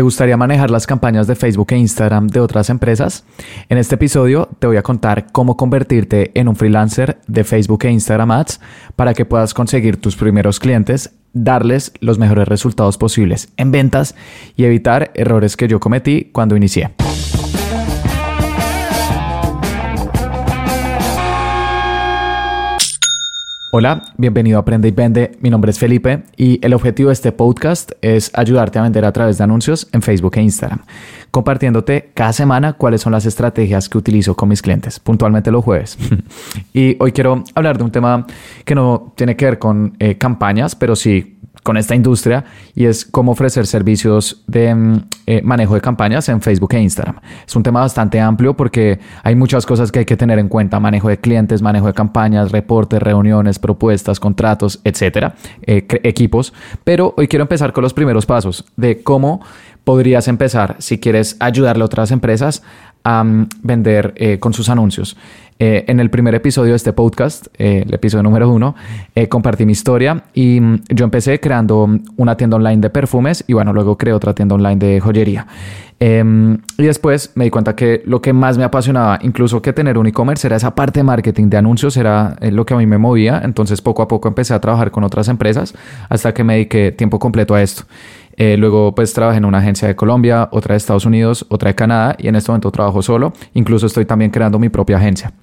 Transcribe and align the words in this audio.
¿Te 0.00 0.04
gustaría 0.04 0.38
manejar 0.38 0.70
las 0.70 0.86
campañas 0.86 1.26
de 1.26 1.34
Facebook 1.34 1.66
e 1.72 1.76
Instagram 1.76 2.28
de 2.28 2.40
otras 2.40 2.70
empresas? 2.70 3.26
En 3.68 3.76
este 3.76 3.96
episodio 3.96 4.48
te 4.58 4.66
voy 4.66 4.78
a 4.78 4.82
contar 4.82 5.26
cómo 5.30 5.58
convertirte 5.58 6.30
en 6.32 6.48
un 6.48 6.56
freelancer 6.56 7.20
de 7.26 7.44
Facebook 7.44 7.84
e 7.84 7.90
Instagram 7.90 8.30
Ads 8.30 8.60
para 8.96 9.12
que 9.12 9.26
puedas 9.26 9.52
conseguir 9.52 9.98
tus 9.98 10.16
primeros 10.16 10.58
clientes, 10.58 11.12
darles 11.34 11.92
los 12.00 12.18
mejores 12.18 12.48
resultados 12.48 12.96
posibles 12.96 13.50
en 13.58 13.72
ventas 13.72 14.14
y 14.56 14.64
evitar 14.64 15.10
errores 15.12 15.54
que 15.58 15.68
yo 15.68 15.80
cometí 15.80 16.30
cuando 16.32 16.56
inicié. 16.56 16.92
Hola, 23.72 24.02
bienvenido 24.16 24.58
a 24.58 24.62
Aprende 24.62 24.88
y 24.88 24.90
Vende. 24.90 25.38
Mi 25.38 25.48
nombre 25.48 25.70
es 25.70 25.78
Felipe 25.78 26.24
y 26.36 26.58
el 26.66 26.74
objetivo 26.74 27.10
de 27.10 27.12
este 27.12 27.30
podcast 27.30 27.92
es 28.00 28.32
ayudarte 28.34 28.80
a 28.80 28.82
vender 28.82 29.04
a 29.04 29.12
través 29.12 29.38
de 29.38 29.44
anuncios 29.44 29.86
en 29.92 30.02
Facebook 30.02 30.32
e 30.38 30.42
Instagram, 30.42 30.82
compartiéndote 31.30 32.10
cada 32.14 32.32
semana 32.32 32.72
cuáles 32.74 33.00
son 33.00 33.12
las 33.12 33.26
estrategias 33.26 33.88
que 33.88 33.98
utilizo 33.98 34.34
con 34.34 34.48
mis 34.48 34.62
clientes, 34.62 34.98
puntualmente 35.00 35.50
los 35.50 35.64
jueves. 35.64 35.98
y 36.74 36.96
hoy 37.00 37.12
quiero 37.12 37.44
hablar 37.54 37.78
de 37.78 37.84
un 37.84 37.90
tema 37.90 38.26
que 38.64 38.74
no 38.74 39.12
tiene 39.16 39.36
que 39.36 39.44
ver 39.44 39.58
con 39.58 39.94
eh, 39.98 40.16
campañas, 40.16 40.74
pero 40.74 40.96
sí 40.96 41.36
con 41.62 41.76
esta 41.76 41.94
industria 41.94 42.44
y 42.74 42.86
es 42.86 43.04
cómo 43.04 43.32
ofrecer 43.32 43.66
servicios 43.66 44.42
de 44.46 44.74
mm, 44.74 45.04
eh, 45.26 45.42
manejo 45.42 45.74
de 45.74 45.80
campañas 45.80 46.28
en 46.28 46.40
Facebook 46.40 46.74
e 46.74 46.80
Instagram. 46.80 47.16
Es 47.46 47.54
un 47.54 47.62
tema 47.62 47.80
bastante 47.80 48.20
amplio 48.20 48.54
porque 48.54 48.98
hay 49.22 49.34
muchas 49.34 49.66
cosas 49.66 49.92
que 49.92 50.00
hay 50.00 50.04
que 50.04 50.16
tener 50.16 50.38
en 50.38 50.48
cuenta, 50.48 50.80
manejo 50.80 51.08
de 51.08 51.18
clientes, 51.18 51.62
manejo 51.62 51.86
de 51.86 51.94
campañas, 51.94 52.50
reportes, 52.50 53.00
reuniones, 53.02 53.58
propuestas, 53.58 54.18
contratos, 54.20 54.80
etcétera, 54.84 55.34
eh, 55.62 55.86
equipos. 56.02 56.52
Pero 56.84 57.14
hoy 57.16 57.28
quiero 57.28 57.42
empezar 57.42 57.72
con 57.72 57.82
los 57.82 57.94
primeros 57.94 58.26
pasos 58.26 58.64
de 58.76 59.02
cómo 59.02 59.40
podrías 59.84 60.28
empezar 60.28 60.76
si 60.78 60.98
quieres 60.98 61.36
ayudarle 61.40 61.82
a 61.82 61.86
otras 61.86 62.10
empresas 62.10 62.62
a 63.04 63.24
mm, 63.24 63.48
vender 63.62 64.12
eh, 64.16 64.38
con 64.38 64.52
sus 64.52 64.68
anuncios. 64.68 65.16
Eh, 65.58 65.84
en 65.88 66.00
el 66.00 66.08
primer 66.08 66.34
episodio 66.34 66.70
de 66.70 66.76
este 66.76 66.94
podcast, 66.94 67.48
eh, 67.58 67.84
el 67.86 67.92
episodio 67.92 68.22
número 68.22 68.48
uno, 68.48 68.74
compartí 69.28 69.66
mi 69.66 69.72
historia 69.72 70.24
y 70.32 70.58
mm, 70.58 70.84
yo 70.88 71.04
empecé 71.04 71.38
creando 71.38 71.86
una 72.16 72.36
tienda 72.36 72.56
online 72.56 72.78
de 72.78 72.88
perfumes 72.88 73.44
y 73.46 73.52
bueno, 73.52 73.74
luego 73.74 73.98
creé 73.98 74.14
otra 74.14 74.34
tienda 74.34 74.54
online 74.54 74.76
de 74.76 75.00
joyería. 75.00 75.46
Em, 76.02 76.56
y 76.78 76.84
después 76.84 77.32
me 77.34 77.44
di 77.44 77.50
cuenta 77.50 77.76
que 77.76 78.02
lo 78.06 78.22
que 78.22 78.32
más 78.32 78.56
me 78.56 78.64
apasionaba, 78.64 79.18
incluso 79.20 79.60
que 79.60 79.74
tener 79.74 79.98
un 79.98 80.06
e-commerce, 80.06 80.46
era 80.46 80.56
esa 80.56 80.74
parte 80.74 81.00
de 81.00 81.04
marketing 81.04 81.50
de 81.50 81.58
anuncios, 81.58 81.94
era 81.98 82.38
lo 82.40 82.64
que 82.64 82.72
a 82.72 82.78
mí 82.78 82.86
me 82.86 82.96
movía. 82.96 83.42
Entonces 83.44 83.82
poco 83.82 84.00
a 84.00 84.08
poco 84.08 84.28
empecé 84.28 84.54
a 84.54 84.60
trabajar 84.60 84.90
con 84.90 85.04
otras 85.04 85.28
empresas 85.28 85.74
hasta 86.08 86.32
que 86.32 86.42
me 86.42 86.54
dediqué 86.54 86.90
tiempo 86.90 87.18
completo 87.18 87.54
a 87.54 87.60
esto. 87.60 87.84
Eh, 88.40 88.56
luego 88.56 88.94
pues 88.94 89.12
trabajé 89.12 89.36
en 89.36 89.44
una 89.44 89.58
agencia 89.58 89.86
de 89.86 89.94
Colombia, 89.94 90.48
otra 90.50 90.72
de 90.72 90.78
Estados 90.78 91.04
Unidos, 91.04 91.44
otra 91.50 91.68
de 91.68 91.74
Canadá 91.74 92.16
y 92.18 92.26
en 92.26 92.36
este 92.36 92.50
momento 92.50 92.70
trabajo 92.70 93.02
solo. 93.02 93.34
Incluso 93.52 93.84
estoy 93.86 94.06
también 94.06 94.30
creando 94.30 94.58
mi 94.58 94.70
propia 94.70 94.96
agencia. 94.96 95.34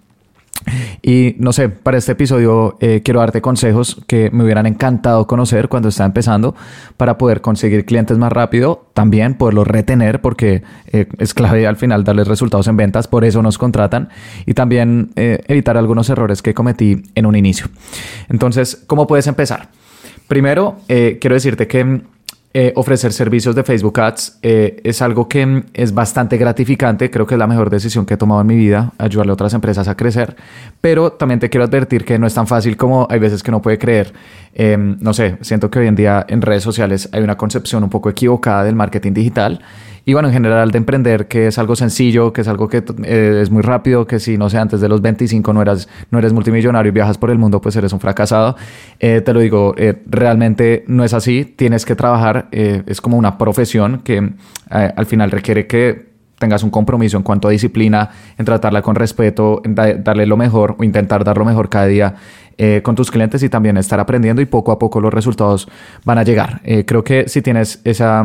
Y 1.03 1.35
no 1.37 1.53
sé, 1.53 1.69
para 1.69 1.99
este 1.99 2.13
episodio 2.13 2.75
eh, 2.79 3.03
quiero 3.05 3.19
darte 3.19 3.39
consejos 3.39 4.01
que 4.07 4.31
me 4.31 4.43
hubieran 4.43 4.65
encantado 4.65 5.27
conocer 5.27 5.69
cuando 5.69 5.89
estaba 5.89 6.07
empezando 6.07 6.55
para 6.97 7.19
poder 7.19 7.41
conseguir 7.41 7.85
clientes 7.85 8.17
más 8.17 8.31
rápido, 8.31 8.87
también 8.95 9.35
poderlos 9.35 9.67
retener 9.67 10.19
porque 10.19 10.63
eh, 10.87 11.05
es 11.19 11.35
clave 11.35 11.67
al 11.67 11.77
final 11.77 12.03
darles 12.03 12.27
resultados 12.27 12.67
en 12.67 12.77
ventas, 12.77 13.07
por 13.07 13.25
eso 13.25 13.43
nos 13.43 13.59
contratan 13.59 14.09
y 14.47 14.55
también 14.55 15.11
evitar 15.15 15.77
algunos 15.77 16.09
errores 16.09 16.41
que 16.41 16.55
cometí 16.55 17.03
en 17.13 17.27
un 17.27 17.35
inicio. 17.35 17.67
Entonces, 18.27 18.83
¿cómo 18.87 19.05
puedes 19.05 19.27
empezar? 19.27 19.69
Primero, 20.27 20.77
quiero 20.87 21.35
decirte 21.35 21.67
que 21.67 22.01
eh, 22.59 22.73
ofrecer 22.73 23.13
servicios 23.13 23.53
de 23.53 23.63
Facebook 23.63 23.99
Ads 23.99 24.39
eh, 24.41 24.81
es 24.83 25.03
algo 25.03 25.29
que 25.29 25.45
mm, 25.45 25.65
es 25.75 25.93
bastante 25.93 26.37
gratificante. 26.37 27.11
Creo 27.11 27.27
que 27.27 27.35
es 27.35 27.37
la 27.37 27.45
mejor 27.45 27.69
decisión 27.69 28.03
que 28.03 28.15
he 28.15 28.17
tomado 28.17 28.41
en 28.41 28.47
mi 28.47 28.55
vida, 28.55 28.93
ayudarle 28.97 29.29
a 29.29 29.33
otras 29.33 29.53
empresas 29.53 29.87
a 29.87 29.95
crecer. 29.95 30.35
Pero 30.81 31.11
también 31.11 31.39
te 31.39 31.51
quiero 31.51 31.65
advertir 31.65 32.03
que 32.03 32.17
no 32.17 32.25
es 32.25 32.33
tan 32.33 32.47
fácil 32.47 32.75
como 32.75 33.05
hay 33.11 33.19
veces 33.19 33.43
que 33.43 33.51
no 33.51 33.61
puede 33.61 33.77
creer. 33.77 34.11
Em, 34.55 34.97
no 35.01 35.13
sé, 35.13 35.37
siento 35.41 35.69
que 35.69 35.77
hoy 35.77 35.85
en 35.85 35.93
día 35.93 36.25
en 36.27 36.41
redes 36.41 36.63
sociales 36.63 37.09
hay 37.11 37.21
una 37.21 37.37
concepción 37.37 37.83
un 37.83 37.91
poco 37.91 38.09
equivocada 38.09 38.63
del 38.63 38.73
marketing 38.73 39.13
digital 39.13 39.61
y 40.07 40.13
bueno, 40.13 40.29
en 40.29 40.33
general 40.33 40.71
de 40.71 40.77
emprender, 40.77 41.27
que 41.27 41.47
es 41.47 41.57
algo 41.57 41.75
sencillo, 41.75 42.31
que 42.31 42.39
es 42.39 42.47
algo 42.47 42.69
que 42.69 42.81
eh, 43.03 43.39
es 43.41 43.51
muy 43.51 43.61
rápido, 43.61 44.07
que 44.07 44.21
si 44.21 44.37
no 44.37 44.49
sé, 44.49 44.57
antes 44.57 44.79
de 44.79 44.87
los 44.87 45.01
25 45.01 45.51
no, 45.51 45.61
eras, 45.61 45.89
no 46.11 46.19
eres 46.19 46.31
multimillonario 46.31 46.91
y 46.91 46.93
viajas 46.93 47.17
por 47.17 47.29
el 47.29 47.37
mundo, 47.37 47.59
pues 47.59 47.75
eres 47.75 47.91
un 47.91 47.99
fracasado. 47.99 48.55
Eh, 49.01 49.19
te 49.19 49.33
lo 49.33 49.41
digo, 49.41 49.75
eh, 49.77 50.01
realmente 50.05 50.85
no 50.87 51.03
es 51.03 51.13
así. 51.13 51.43
Tienes 51.43 51.83
que 51.83 51.97
trabajar, 51.97 52.46
es 52.51 53.01
como 53.01 53.17
una 53.17 53.37
profesión 53.37 53.99
que 54.03 54.31
al 54.69 55.05
final 55.05 55.31
requiere 55.31 55.67
que 55.67 56.07
tengas 56.39 56.63
un 56.63 56.69
compromiso 56.69 57.17
en 57.17 57.23
cuanto 57.23 57.47
a 57.47 57.51
disciplina, 57.51 58.11
en 58.37 58.45
tratarla 58.45 58.81
con 58.81 58.95
respeto, 58.95 59.61
en 59.63 59.75
darle 59.75 60.25
lo 60.25 60.37
mejor 60.37 60.75
o 60.77 60.83
intentar 60.83 61.23
dar 61.23 61.37
lo 61.37 61.45
mejor 61.45 61.69
cada 61.69 61.87
día 61.87 62.15
con 62.83 62.95
tus 62.95 63.11
clientes 63.11 63.41
y 63.43 63.49
también 63.49 63.77
estar 63.77 63.99
aprendiendo 63.99 64.41
y 64.41 64.45
poco 64.45 64.71
a 64.71 64.79
poco 64.79 64.99
los 64.99 65.13
resultados 65.13 65.67
van 66.05 66.17
a 66.17 66.23
llegar. 66.23 66.61
creo 66.85 67.03
que 67.03 67.27
si 67.27 67.41
tienes 67.41 67.81
esa 67.83 68.23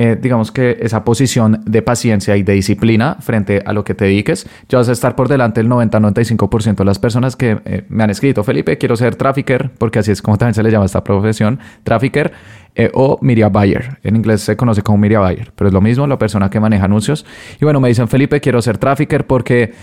eh, 0.00 0.16
digamos 0.16 0.52
que 0.52 0.78
esa 0.80 1.02
posición 1.02 1.60
de 1.66 1.82
paciencia 1.82 2.36
y 2.36 2.44
de 2.44 2.52
disciplina 2.52 3.16
frente 3.18 3.64
a 3.66 3.72
lo 3.72 3.82
que 3.82 3.94
te 3.94 4.04
dediques, 4.04 4.48
ya 4.68 4.78
vas 4.78 4.88
a 4.88 4.92
estar 4.92 5.16
por 5.16 5.26
delante 5.26 5.60
del 5.60 5.68
90-95% 5.68 6.76
de 6.76 6.84
las 6.84 7.00
personas 7.00 7.34
que 7.34 7.58
eh, 7.64 7.82
me 7.88 8.04
han 8.04 8.10
escrito, 8.10 8.44
Felipe, 8.44 8.78
quiero 8.78 8.94
ser 8.94 9.16
trafficker, 9.16 9.72
porque 9.76 9.98
así 9.98 10.12
es 10.12 10.22
como 10.22 10.38
también 10.38 10.54
se 10.54 10.62
le 10.62 10.70
llama 10.70 10.86
esta 10.86 11.02
profesión, 11.02 11.58
trafficker, 11.82 12.32
eh, 12.76 12.92
o 12.94 13.18
media 13.22 13.48
buyer. 13.48 13.98
En 14.04 14.14
inglés 14.14 14.42
se 14.42 14.56
conoce 14.56 14.82
como 14.82 14.98
media 14.98 15.18
buyer, 15.18 15.50
pero 15.56 15.66
es 15.66 15.74
lo 15.74 15.80
mismo, 15.80 16.06
la 16.06 16.16
persona 16.16 16.48
que 16.48 16.60
maneja 16.60 16.84
anuncios. 16.84 17.26
Y 17.60 17.64
bueno, 17.64 17.80
me 17.80 17.88
dicen, 17.88 18.06
Felipe, 18.06 18.40
quiero 18.40 18.62
ser 18.62 18.78
trafficker 18.78 19.26
porque, 19.26 19.74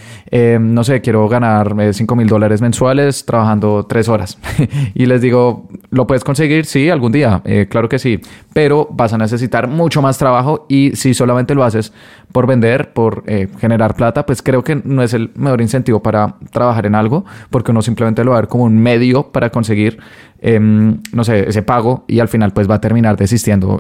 no 0.62 0.82
sé, 0.86 1.02
quiero 1.02 1.28
ganar 1.28 1.76
5 1.92 2.16
mil 2.16 2.28
dólares 2.28 2.62
mensuales 2.62 3.26
trabajando 3.26 3.86
3 3.86 4.08
horas. 4.08 4.38
y 4.94 5.08
les 5.08 5.20
digo, 5.20 5.68
¿lo 5.90 6.08
puedes 6.08 6.24
conseguir? 6.24 6.66
Sí, 6.66 6.90
algún 6.90 7.12
día, 7.12 7.42
claro 7.68 7.90
que 7.90 8.00
sí, 8.00 8.22
pero 8.54 8.88
vas 8.90 9.12
a 9.12 9.18
necesitar 9.18 9.68
mucho 9.68 10.02
más 10.02 10.05
trabajo 10.18 10.66
y 10.70 10.92
si 10.96 11.14
solamente 11.14 11.56
lo 11.56 11.64
haces 11.64 11.94
por 12.32 12.48
vender, 12.48 12.94
por 12.94 13.24
eh, 13.28 13.48
generar 13.60 13.96
plata, 13.96 14.26
pues 14.26 14.42
creo 14.42 14.64
que 14.64 14.82
no 14.84 15.04
es 15.04 15.14
el 15.14 15.32
mejor 15.36 15.62
incentivo 15.62 16.02
para 16.02 16.36
trabajar 16.52 16.86
en 16.86 16.96
algo, 16.96 17.26
porque 17.50 17.72
uno 17.72 17.82
simplemente 17.82 18.24
lo 18.24 18.32
va 18.32 18.38
a 18.38 18.42
ver 18.42 18.50
como 18.50 18.64
un 18.66 18.78
medio 18.78 19.32
para 19.32 19.50
conseguir, 19.50 20.00
em, 20.40 21.02
no 21.12 21.24
sé, 21.24 21.50
ese 21.50 21.62
pago 21.62 22.06
y 22.08 22.20
al 22.20 22.28
final 22.28 22.52
pues 22.52 22.70
va 22.70 22.76
a 22.76 22.82
terminar 22.82 23.18
desistiendo. 23.18 23.80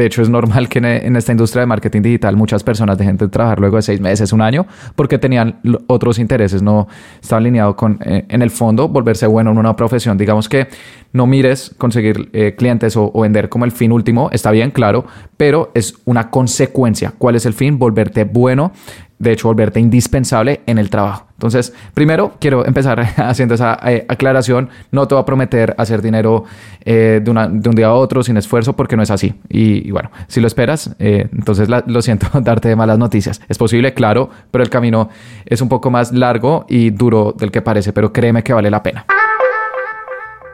De 0.00 0.06
hecho, 0.06 0.22
es 0.22 0.30
normal 0.30 0.66
que 0.70 0.78
en 0.78 1.14
esta 1.14 1.32
industria 1.32 1.60
de 1.60 1.66
marketing 1.66 2.00
digital 2.00 2.34
muchas 2.34 2.64
personas 2.64 2.96
dejen 2.96 3.18
de 3.18 3.28
trabajar 3.28 3.60
luego 3.60 3.76
de 3.76 3.82
seis 3.82 4.00
meses, 4.00 4.32
un 4.32 4.40
año, 4.40 4.66
porque 4.96 5.18
tenían 5.18 5.60
otros 5.88 6.18
intereses, 6.18 6.62
no 6.62 6.88
está 7.20 7.36
alineado 7.36 7.76
con, 7.76 7.98
eh, 8.02 8.24
en 8.26 8.40
el 8.40 8.48
fondo, 8.48 8.88
volverse 8.88 9.26
bueno 9.26 9.50
en 9.50 9.58
una 9.58 9.76
profesión. 9.76 10.16
Digamos 10.16 10.48
que 10.48 10.68
no 11.12 11.26
mires 11.26 11.74
conseguir 11.76 12.30
eh, 12.32 12.54
clientes 12.56 12.96
o, 12.96 13.10
o, 13.12 13.20
vender 13.20 13.50
como 13.50 13.66
el 13.66 13.72
fin 13.72 13.92
último, 13.92 14.30
está 14.32 14.50
bien, 14.52 14.70
claro, 14.70 15.04
pero 15.36 15.70
es 15.74 15.92
una 16.06 16.30
consecuencia. 16.30 17.12
¿Cuál 17.18 17.36
es 17.36 17.44
el 17.44 17.52
fin? 17.52 17.78
Volverte 17.78 18.24
bueno 18.24 18.72
de 19.20 19.32
hecho, 19.32 19.48
volverte 19.48 19.78
indispensable 19.78 20.62
en 20.66 20.78
el 20.78 20.88
trabajo. 20.88 21.26
Entonces, 21.34 21.74
primero 21.92 22.32
quiero 22.40 22.66
empezar 22.66 23.00
haciendo 23.18 23.54
esa 23.54 23.78
eh, 23.84 24.06
aclaración. 24.08 24.70
No 24.90 25.06
te 25.06 25.14
voy 25.14 25.22
a 25.22 25.26
prometer 25.26 25.74
hacer 25.76 26.00
dinero 26.00 26.44
eh, 26.84 27.20
de, 27.22 27.30
un 27.30 27.74
día 27.74 27.88
a 27.88 27.94
otro 27.94 28.22
sin 28.22 28.38
esfuerzo 28.38 28.74
porque 28.74 28.96
no 28.96 29.02
es 29.02 29.10
así. 29.10 29.34
Y, 29.50 29.90
bueno, 29.90 30.10
si 30.26 30.40
lo 30.40 30.46
esperas, 30.46 30.96
eh, 30.98 31.28
entonces 31.32 31.68
lo 31.68 32.02
siento 32.02 32.28
darte 32.40 32.70
de 32.70 32.76
malas 32.76 32.98
noticias. 32.98 33.42
Es 33.46 33.58
posible, 33.58 33.92
claro, 33.92 34.30
pero 34.50 34.64
el 34.64 34.70
camino 34.70 35.10
es 35.44 35.60
un 35.60 35.68
poco 35.68 35.90
más 35.90 36.12
largo 36.12 36.64
y 36.66 36.88
duro 36.88 37.34
del 37.38 37.50
que 37.50 37.60
parece, 37.60 37.92
pero 37.92 38.12
créeme 38.14 38.42
que 38.42 38.54
vale 38.54 38.70
la 38.70 38.82
pena. 38.82 39.04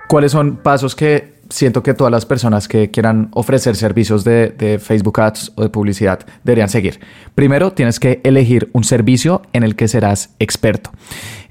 ¿Cuáles 0.09 0.33
son 0.33 0.57
pasos 0.57 0.97
que 0.97 1.36
siento 1.51 1.83
que 1.83 1.95
todas 1.95 2.11
las 2.11 2.27
personas 2.27 2.69
que 2.69 2.91
quieran 2.91 3.29
ofrecer 3.33 3.77
servicios 3.77 4.25
de, 4.25 4.81
Facebook 4.83 5.21
Ads 5.21 5.53
o 5.57 5.63
de 5.63 5.69
publicidad 5.69 6.21
deberían 6.45 6.69
seguir. 6.69 7.01
Primero, 7.35 7.73
tienes 7.73 8.01
que 8.01 8.21
elegir 8.25 8.71
un 8.73 8.85
servicio 8.85 9.43
en 9.53 9.63
el 9.63 9.77
que 9.77 9.89
serás 9.89 10.35
experto. 10.39 10.91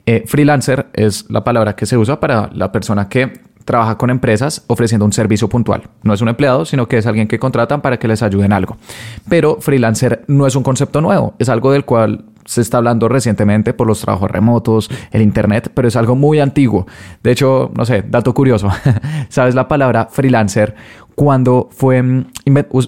Eh, 0.06 0.24
freelancer 0.28 0.88
es 0.94 1.30
la 1.30 1.44
palabra 1.44 1.76
que 1.76 1.86
se 1.86 1.98
usa 1.98 2.20
para 2.20 2.50
la 2.54 2.72
persona 2.72 3.10
que 3.10 3.42
trabaja 3.66 3.98
con 3.98 4.12
empresas 4.12 4.64
ofreciendo 4.68 5.06
un 5.06 5.14
servicio 5.14 5.50
puntual. 5.50 5.90
No 6.04 6.14
es 6.14 6.22
un 6.22 6.30
empleado, 6.30 6.66
sino 6.66 6.88
que 6.88 7.00
es 7.00 7.08
alguien 7.08 7.28
que 7.28 7.40
contratan 7.40 7.82
para 7.82 7.98
que 7.98 8.08
les 8.08 8.22
ayuden 8.22 8.54
algo. 8.54 8.78
Pero 9.28 9.58
freelancer 9.60 10.24
no 10.28 10.46
es 10.46 10.56
un 10.56 10.64
concepto 10.64 11.02
nuevo, 11.02 11.34
es 11.40 11.50
algo 11.50 11.72
del 11.72 11.84
cual 11.84 12.26
se 12.46 12.62
está 12.62 12.78
hablando 12.78 13.10
recientemente 13.10 13.74
por 13.74 13.88
los 13.88 14.02
trabajos 14.02 14.30
remotos, 14.32 14.90
el 15.12 15.22
Internet, 15.22 15.72
pero 15.74 15.88
es 15.88 15.96
algo 15.96 16.16
muy 16.16 16.40
antiguo. 16.40 16.86
De 17.24 17.32
hecho, 17.32 17.72
no 17.76 17.86
sé, 17.86 18.04
dato 18.08 18.34
curioso, 18.34 18.70
¿sabes 19.30 19.56
la 19.56 19.68
palabra 19.68 20.08
freelancer? 20.12 20.76
Cuando 21.16 21.70
fue 21.72 22.02
mm, 22.02 22.28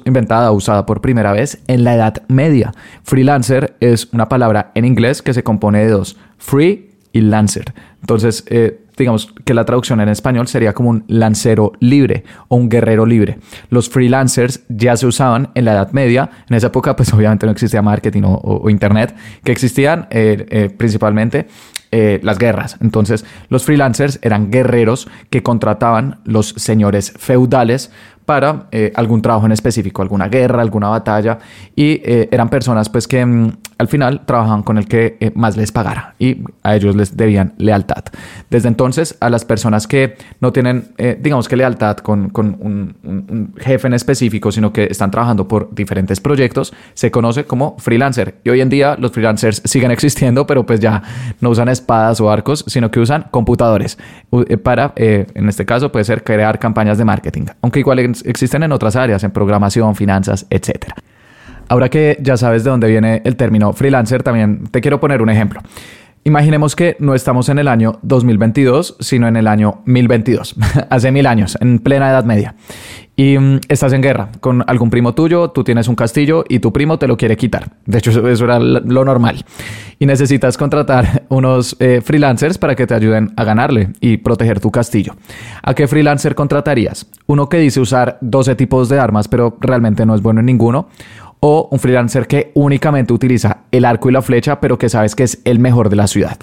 inventada, 0.05 0.51
usada 0.51 0.85
por 0.85 1.01
primera 1.01 1.31
vez 1.31 1.61
en 1.67 1.83
la 1.83 1.95
Edad 1.95 2.23
Media. 2.27 2.73
Freelancer 3.03 3.75
es 3.79 4.09
una 4.13 4.29
palabra 4.29 4.71
en 4.75 4.85
inglés 4.85 5.21
que 5.21 5.33
se 5.33 5.43
compone 5.43 5.79
de 5.79 5.89
dos, 5.89 6.17
free 6.37 6.91
y 7.13 7.21
lancer. 7.21 7.73
Entonces, 8.01 8.43
eh, 8.47 8.81
digamos 8.97 9.33
que 9.45 9.53
la 9.53 9.65
traducción 9.65 10.01
en 10.01 10.09
español 10.09 10.47
sería 10.47 10.73
como 10.73 10.89
un 10.89 11.03
lancero 11.07 11.73
libre 11.79 12.23
o 12.47 12.55
un 12.55 12.69
guerrero 12.69 13.05
libre. 13.05 13.37
Los 13.69 13.89
freelancers 13.89 14.61
ya 14.69 14.97
se 14.97 15.05
usaban 15.05 15.49
en 15.55 15.65
la 15.65 15.73
Edad 15.73 15.91
Media. 15.91 16.29
En 16.49 16.55
esa 16.55 16.67
época, 16.67 16.95
pues 16.95 17.13
obviamente 17.13 17.45
no 17.45 17.51
existía 17.51 17.81
marketing 17.81 18.23
o, 18.25 18.69
internet, 18.69 19.15
que 19.43 19.51
existían 19.51 20.07
eh, 20.09 20.45
eh, 20.49 20.69
principalmente 20.75 21.47
eh, 21.91 22.19
las 22.23 22.37
guerras. 22.37 22.77
Entonces, 22.81 23.25
los 23.49 23.63
freelancers 23.63 24.19
eran 24.21 24.51
guerreros 24.51 25.07
que 25.29 25.43
contrataban 25.43 26.19
los 26.25 26.49
señores 26.49 27.13
feudales 27.17 27.91
para 28.25 28.67
algún 28.95 29.21
trabajo 29.21 29.45
en 29.45 29.53
específico, 29.53 30.01
alguna 30.01 30.27
guerra, 30.27 30.61
alguna 30.61 30.89
batalla, 30.89 31.39
y 31.77 32.01
eran 32.03 32.49
personas 32.49 32.89
pues 32.89 33.07
que 33.07 33.25
mm, 33.25 33.53
al 33.77 33.87
final 33.87 34.25
trabajaban 34.25 34.63
con 34.63 34.77
el 34.77 34.87
que 34.87 35.17
eh, 35.19 35.31
más 35.35 35.57
les 35.57 35.71
pagara 35.71 36.15
y 36.19 36.43
a 36.63 36.75
ellos 36.75 36.95
les 36.95 37.15
debían 37.15 37.53
lealtad. 37.57 38.03
Desde 38.49 38.67
entonces, 38.67 39.17
a 39.19 39.29
las 39.29 39.45
personas 39.45 39.87
que 39.87 40.15
no 40.39 40.51
tienen, 40.51 40.91
digamos 41.19 41.47
que 41.47 41.55
lealtad 41.55 41.97
con, 41.97 42.29
con 42.29 42.57
un, 42.59 43.53
jefe 43.57 43.87
en 43.87 43.93
específico, 43.93 44.51
sino 44.51 44.73
que 44.73 44.85
están 44.85 45.11
trabajando 45.11 45.47
por 45.47 45.73
diferentes 45.73 46.19
proyectos, 46.19 46.73
se 46.93 47.11
conoce 47.11 47.45
como 47.45 47.77
freelancer. 47.77 48.35
Y 48.43 48.49
hoy 48.49 48.61
en 48.61 48.69
día 48.69 48.95
los 48.97 49.11
freelancers 49.11 49.61
siguen 49.65 49.91
existiendo, 49.91 50.47
pero 50.47 50.65
pues 50.65 50.79
ya 50.79 51.03
no 51.41 51.49
usan 51.49 51.69
espadas 51.69 52.19
o 52.21 52.31
arcos, 52.31 52.63
sino 52.67 52.91
que 52.91 52.99
usan 52.99 53.27
computadores 53.31 53.97
para, 54.63 54.93
en 54.95 55.49
este 55.49 55.65
caso, 55.65 55.91
puede 55.91 56.05
ser 56.05 56.23
crear 56.23 56.59
campañas 56.59 56.97
de 56.97 57.05
marketing. 57.05 57.45
Aunque 57.61 57.79
igual 57.79 57.99
existen 57.99 58.63
en 58.63 58.71
otras 58.71 58.95
áreas, 58.95 59.23
en 59.23 59.31
programación, 59.31 59.95
finanzas, 59.95 60.45
etc. 60.49 60.93
Ahora 61.69 61.89
que 61.89 62.17
ya 62.21 62.37
sabes 62.37 62.63
de 62.63 62.69
dónde 62.69 62.87
viene 62.87 63.21
el 63.25 63.35
término 63.35 63.73
freelancer, 63.73 64.23
también 64.23 64.67
te 64.71 64.81
quiero 64.81 64.99
poner 64.99 65.21
un 65.21 65.29
ejemplo. 65.29 65.61
Imaginemos 66.27 66.75
que 66.75 66.97
no 66.99 67.15
estamos 67.15 67.47
en 67.47 67.57
el 67.57 67.69
año 67.69 67.99
2022, 68.01 68.97
sino 68.99 69.29
en 69.29 69.37
el 69.37 69.47
año 69.47 69.81
1022, 69.85 70.55
hace 70.89 71.09
mil 71.09 71.25
años, 71.25 71.57
en 71.61 71.79
plena 71.79 72.09
Edad 72.09 72.25
Media. 72.25 72.55
Y 73.15 73.37
mm, 73.37 73.61
estás 73.69 73.93
en 73.93 74.01
guerra 74.01 74.29
con 74.41 74.61
algún 74.67 74.89
primo 74.89 75.15
tuyo, 75.15 75.51
tú 75.51 75.63
tienes 75.63 75.87
un 75.87 75.95
castillo 75.95 76.43
y 76.49 76.59
tu 76.59 76.73
primo 76.73 76.99
te 76.99 77.07
lo 77.07 77.15
quiere 77.15 77.37
quitar. 77.37 77.71
De 77.85 77.99
hecho, 77.99 78.11
eso, 78.27 78.43
era 78.43 78.59
lo 78.59 79.05
normal. 79.05 79.45
Y 79.99 80.05
necesitas 80.05 80.57
contratar 80.57 81.23
unos 81.29 81.77
eh, 81.79 82.01
freelancers 82.03 82.57
para 82.57 82.75
que 82.75 82.85
te 82.85 82.93
ayuden 82.93 83.31
a 83.37 83.45
ganarle 83.45 83.93
y 84.01 84.17
proteger 84.17 84.59
tu 84.59 84.69
castillo. 84.69 85.15
¿A 85.63 85.73
qué 85.75 85.87
freelancer 85.87 86.35
contratarías? 86.35 87.07
Uno 87.25 87.47
que 87.47 87.57
dice 87.57 87.79
usar 87.79 88.17
12 88.19 88.55
tipos 88.55 88.89
de 88.89 88.99
armas, 88.99 89.29
pero 89.29 89.57
realmente 89.61 90.05
no 90.05 90.13
es 90.13 90.21
bueno 90.21 90.41
en 90.41 90.45
ninguno 90.45 90.89
o 91.39 91.69
un 91.71 91.79
freelancer 91.79 92.27
que 92.27 92.51
únicamente 92.55 93.13
utiliza 93.13 93.59
el 93.71 93.85
arco 93.85 94.09
y 94.09 94.13
la 94.13 94.21
flecha, 94.21 94.59
pero 94.59 94.77
que 94.77 94.89
sabes 94.89 95.15
que 95.15 95.23
es 95.23 95.41
el 95.45 95.59
mejor 95.59 95.89
de 95.89 95.95
la 95.95 96.07
ciudad. 96.07 96.37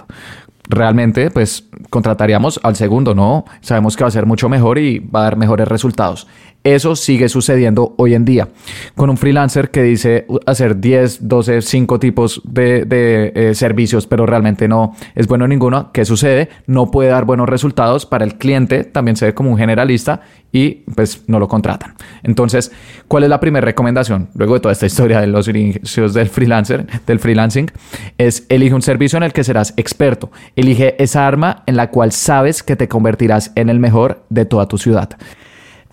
Realmente, 0.69 1.31
pues 1.31 1.69
contrataríamos 1.91 2.59
al 2.63 2.77
segundo, 2.77 3.15
¿no? 3.15 3.45
Sabemos 3.61 3.97
que 3.97 4.05
va 4.05 4.09
a 4.09 4.13
ser 4.13 4.25
mucho 4.25 4.49
mejor 4.49 4.79
y 4.79 4.99
va 4.99 5.21
a 5.21 5.25
dar 5.25 5.37
mejores 5.37 5.69
resultados. 5.69 6.27
Eso 6.65 6.97
sigue 6.97 7.29
sucediendo 7.29 7.95
hoy 7.99 8.15
en 8.15 8.25
día. 8.25 8.49
Con 8.97 9.11
un 9.11 9.19
freelancer 9.19 9.71
que 9.71 9.83
dice 9.83 10.27
hacer 10.47 10.81
10, 10.81 11.29
12, 11.29 11.61
5 11.61 11.99
tipos 12.01 12.41
de, 12.43 12.87
eh, 13.35 13.55
servicios, 13.55 14.07
pero 14.07 14.25
realmente 14.25 14.67
no 14.67 14.97
es 15.15 15.27
bueno 15.27 15.47
ninguno, 15.47 15.93
¿qué 15.93 16.07
sucede? 16.07 16.49
No 16.67 16.91
puede 16.91 17.11
dar 17.11 17.27
buenos 17.27 17.51
resultados 17.51 18.07
para 18.07 18.25
el 18.25 18.37
cliente, 18.39 18.85
también 18.85 19.17
se 19.17 19.27
ve 19.27 19.35
como 19.35 19.51
un 19.51 19.59
generalista 19.59 20.23
y 20.53 20.85
pues 20.95 21.25
no 21.27 21.39
lo 21.39 21.49
contratan. 21.49 21.97
Entonces, 22.23 22.73
¿cuál 23.09 23.25
es 23.25 23.29
la 23.29 23.41
primera 23.41 23.67
recomendación? 23.67 24.31
Luego 24.35 24.55
de 24.55 24.61
toda 24.61 24.73
esta 24.73 24.87
historia 24.87 25.21
de 25.21 25.27
los 25.27 25.47
inicios 25.49 26.15
del 26.15 26.31
freelancer, 26.31 26.87
del 27.07 27.19
freelancing, 27.19 27.71
es 28.17 28.47
elige 28.49 28.75
un 28.75 28.81
servicio 28.81 29.19
en 29.19 29.25
el 29.25 29.35
que 29.35 29.45
serás 29.45 29.75
experto. 29.77 30.31
Elige 30.57 31.03
esa 31.03 31.27
arma 31.27 31.63
en 31.67 31.77
la 31.77 31.91
cual 31.91 32.11
sabes 32.11 32.63
que 32.63 32.75
te 32.75 32.89
convertirás 32.89 33.53
en 33.55 33.69
el 33.69 33.81
mejor 33.81 34.25
de 34.31 34.47
toda 34.47 34.67
tu 34.67 34.79
ciudad. 34.79 35.11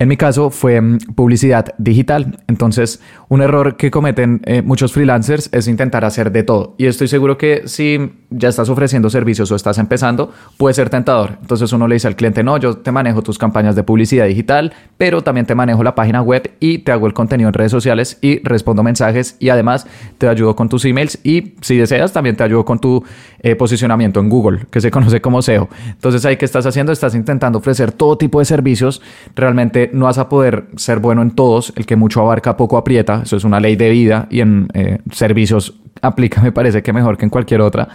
En 0.02 0.08
mi 0.08 0.18
caso 0.18 0.50
fue 0.50 0.82
mm, 0.82 0.98
publicidad 1.14 1.76
digital. 1.78 2.40
Entonces, 2.48 3.00
un 3.30 3.44
error 3.44 3.78
que 3.78 3.92
cometen 3.92 4.42
eh, 4.46 4.64
muchos 4.64 4.94
freelancers 4.94 5.48
es 5.52 5.68
intentar 5.68 6.06
hacer 6.06 6.32
de 6.32 6.42
todo. 6.42 6.74
Y 6.80 6.88
estoy 6.88 7.08
seguro 7.08 7.38
que 7.38 7.68
si 7.68 8.12
ya 8.32 8.50
estás 8.50 8.68
ofreciendo 8.70 9.12
servicios 9.12 9.52
o 9.52 9.56
estás 9.56 9.78
empezando, 9.78 10.32
puede 10.58 10.74
ser 10.74 10.90
tentador. 10.90 11.38
Entonces 11.42 11.72
uno 11.72 11.88
le 11.88 11.96
dice 11.96 12.08
al 12.08 12.16
cliente, 12.16 12.44
no, 12.44 12.58
yo 12.58 12.78
te 12.78 12.92
manejo 12.92 13.22
tus 13.22 13.38
campañas 13.38 13.76
de 13.76 13.84
publicidad 13.84 14.26
digital, 14.26 14.74
pero 14.98 15.22
también 15.22 15.46
te 15.46 15.54
manejo 15.54 15.84
la 15.84 15.94
página 15.94 16.24
web 16.24 16.52
y 16.60 16.80
te 16.80 16.92
hago 16.92 17.06
el 17.06 17.14
contenido 17.14 17.50
en 17.50 17.54
redes 17.54 17.72
sociales 17.72 18.18
y 18.22 18.42
respondo 18.44 18.82
mensajes 18.82 19.36
y 19.38 19.50
además 19.50 19.86
te 20.18 20.28
ayudo 20.28 20.56
con 20.56 20.68
tus 20.68 20.84
emails 20.86 21.20
y 21.24 21.54
si 21.62 21.78
deseas 21.78 22.12
también 22.12 22.36
te 22.36 22.44
ayudo 22.44 22.66
con 22.66 22.80
tu 22.80 23.04
eh, 23.42 23.56
posicionamiento 23.56 24.20
en 24.20 24.30
Google, 24.30 24.66
que 24.72 24.82
se 24.82 24.90
conoce 24.90 25.22
como 25.22 25.44
SEO. 25.44 25.70
Entonces 25.90 26.26
ahí 26.26 26.38
que 26.38 26.46
estás 26.46 26.66
haciendo, 26.66 26.92
estás 26.92 27.14
intentando 27.14 27.60
ofrecer 27.60 27.92
todo 27.92 28.18
tipo 28.18 28.40
de 28.40 28.46
servicios. 28.46 29.02
Realmente 29.36 29.91
no 29.94 30.06
vas 30.06 30.18
a 30.18 30.30
poder 30.30 30.66
ser 30.76 31.00
bueno 31.00 31.22
en 31.22 31.32
todos. 31.32 31.74
El 31.76 31.86
que 31.86 31.96
mucho 31.96 32.22
abarca, 32.22 32.58
poco 32.58 32.78
aprieta. 32.78 33.22
Eso 33.24 33.38
es 33.38 33.44
una 33.44 33.60
ley 33.60 33.76
de 33.76 33.90
vida 33.90 34.28
y 34.30 34.42
en 34.42 34.68
eh, 34.74 35.00
servicios 35.12 35.82
aplica, 36.02 36.42
me 36.44 36.52
parece 36.52 36.82
que 36.82 36.94
mejor 36.94 37.18
que 37.18 37.26
en 37.26 37.30
cualquier 37.30 37.62
otra. 37.62 37.88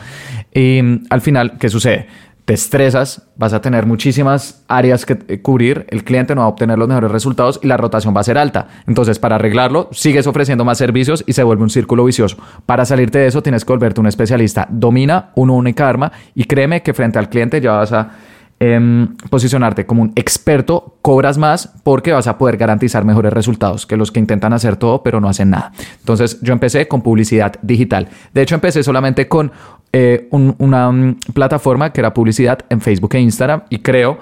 Y 0.52 0.80
mm, 0.82 1.06
al 1.10 1.20
final, 1.20 1.58
¿qué 1.58 1.68
sucede? 1.68 2.06
Te 2.44 2.54
estresas, 2.54 3.26
vas 3.36 3.52
a 3.52 3.60
tener 3.60 3.86
muchísimas 3.86 4.64
áreas 4.68 5.04
que 5.04 5.18
eh, 5.26 5.42
cubrir, 5.42 5.84
el 5.88 6.04
cliente 6.04 6.32
no 6.36 6.42
va 6.42 6.46
a 6.46 6.50
obtener 6.50 6.78
los 6.78 6.86
mejores 6.86 7.10
resultados 7.10 7.58
y 7.60 7.66
la 7.66 7.76
rotación 7.76 8.14
va 8.14 8.20
a 8.20 8.24
ser 8.24 8.38
alta. 8.38 8.68
Entonces, 8.86 9.18
para 9.18 9.34
arreglarlo, 9.34 9.88
sigues 9.90 10.28
ofreciendo 10.28 10.64
más 10.64 10.78
servicios 10.78 11.24
y 11.26 11.32
se 11.32 11.42
vuelve 11.42 11.64
un 11.64 11.70
círculo 11.70 12.04
vicioso. 12.04 12.36
Para 12.64 12.84
salirte 12.84 13.18
de 13.18 13.26
eso, 13.26 13.42
tienes 13.42 13.64
que 13.64 13.72
volverte 13.72 14.00
un 14.00 14.06
especialista. 14.06 14.68
Domina 14.70 15.30
una 15.34 15.54
única 15.54 15.88
arma 15.88 16.12
y 16.36 16.44
créeme 16.44 16.82
que 16.84 16.94
frente 16.94 17.18
al 17.18 17.28
cliente 17.28 17.60
ya 17.60 17.72
vas 17.72 17.92
a 17.92 18.10
Em, 18.58 19.14
posicionarte 19.28 19.84
como 19.84 20.00
un 20.00 20.12
experto, 20.16 20.96
cobras 21.02 21.36
más 21.36 21.74
porque 21.82 22.12
vas 22.12 22.26
a 22.26 22.38
poder 22.38 22.56
garantizar 22.56 23.04
mejores 23.04 23.30
resultados 23.30 23.84
que 23.84 23.98
los 23.98 24.10
que 24.10 24.18
intentan 24.18 24.54
hacer 24.54 24.76
todo 24.76 25.02
pero 25.02 25.20
no 25.20 25.28
hacen 25.28 25.50
nada. 25.50 25.72
Entonces 25.98 26.40
yo 26.40 26.54
empecé 26.54 26.88
con 26.88 27.02
publicidad 27.02 27.56
digital. 27.60 28.08
De 28.32 28.40
hecho 28.40 28.54
empecé 28.54 28.82
solamente 28.82 29.28
con 29.28 29.52
eh, 29.92 30.28
una 30.30 30.90
mm, 30.90 31.18
plataforma 31.34 31.92
que 31.92 32.00
era 32.00 32.14
publicidad 32.14 32.60
en 32.70 32.80
Facebook 32.80 33.14
e 33.16 33.20
Instagram 33.20 33.64
y 33.68 33.80
creo 33.80 34.20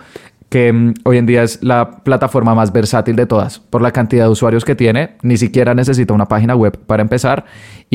que 0.49 0.73
mm, 0.73 0.95
hoy 1.05 1.19
en 1.19 1.27
día 1.27 1.45
es 1.45 1.63
la 1.63 2.03
plataforma 2.03 2.57
más 2.57 2.73
versátil 2.73 3.15
de 3.15 3.27
todas 3.27 3.61
por 3.61 3.83
la 3.83 3.93
cantidad 3.93 4.25
de 4.25 4.31
usuarios 4.31 4.65
que 4.65 4.75
tiene. 4.75 5.17
Ni 5.23 5.37
siquiera 5.37 5.75
necesita 5.75 6.13
una 6.13 6.27
página 6.27 6.57
web 6.57 6.77
para 6.87 7.03
empezar 7.03 7.45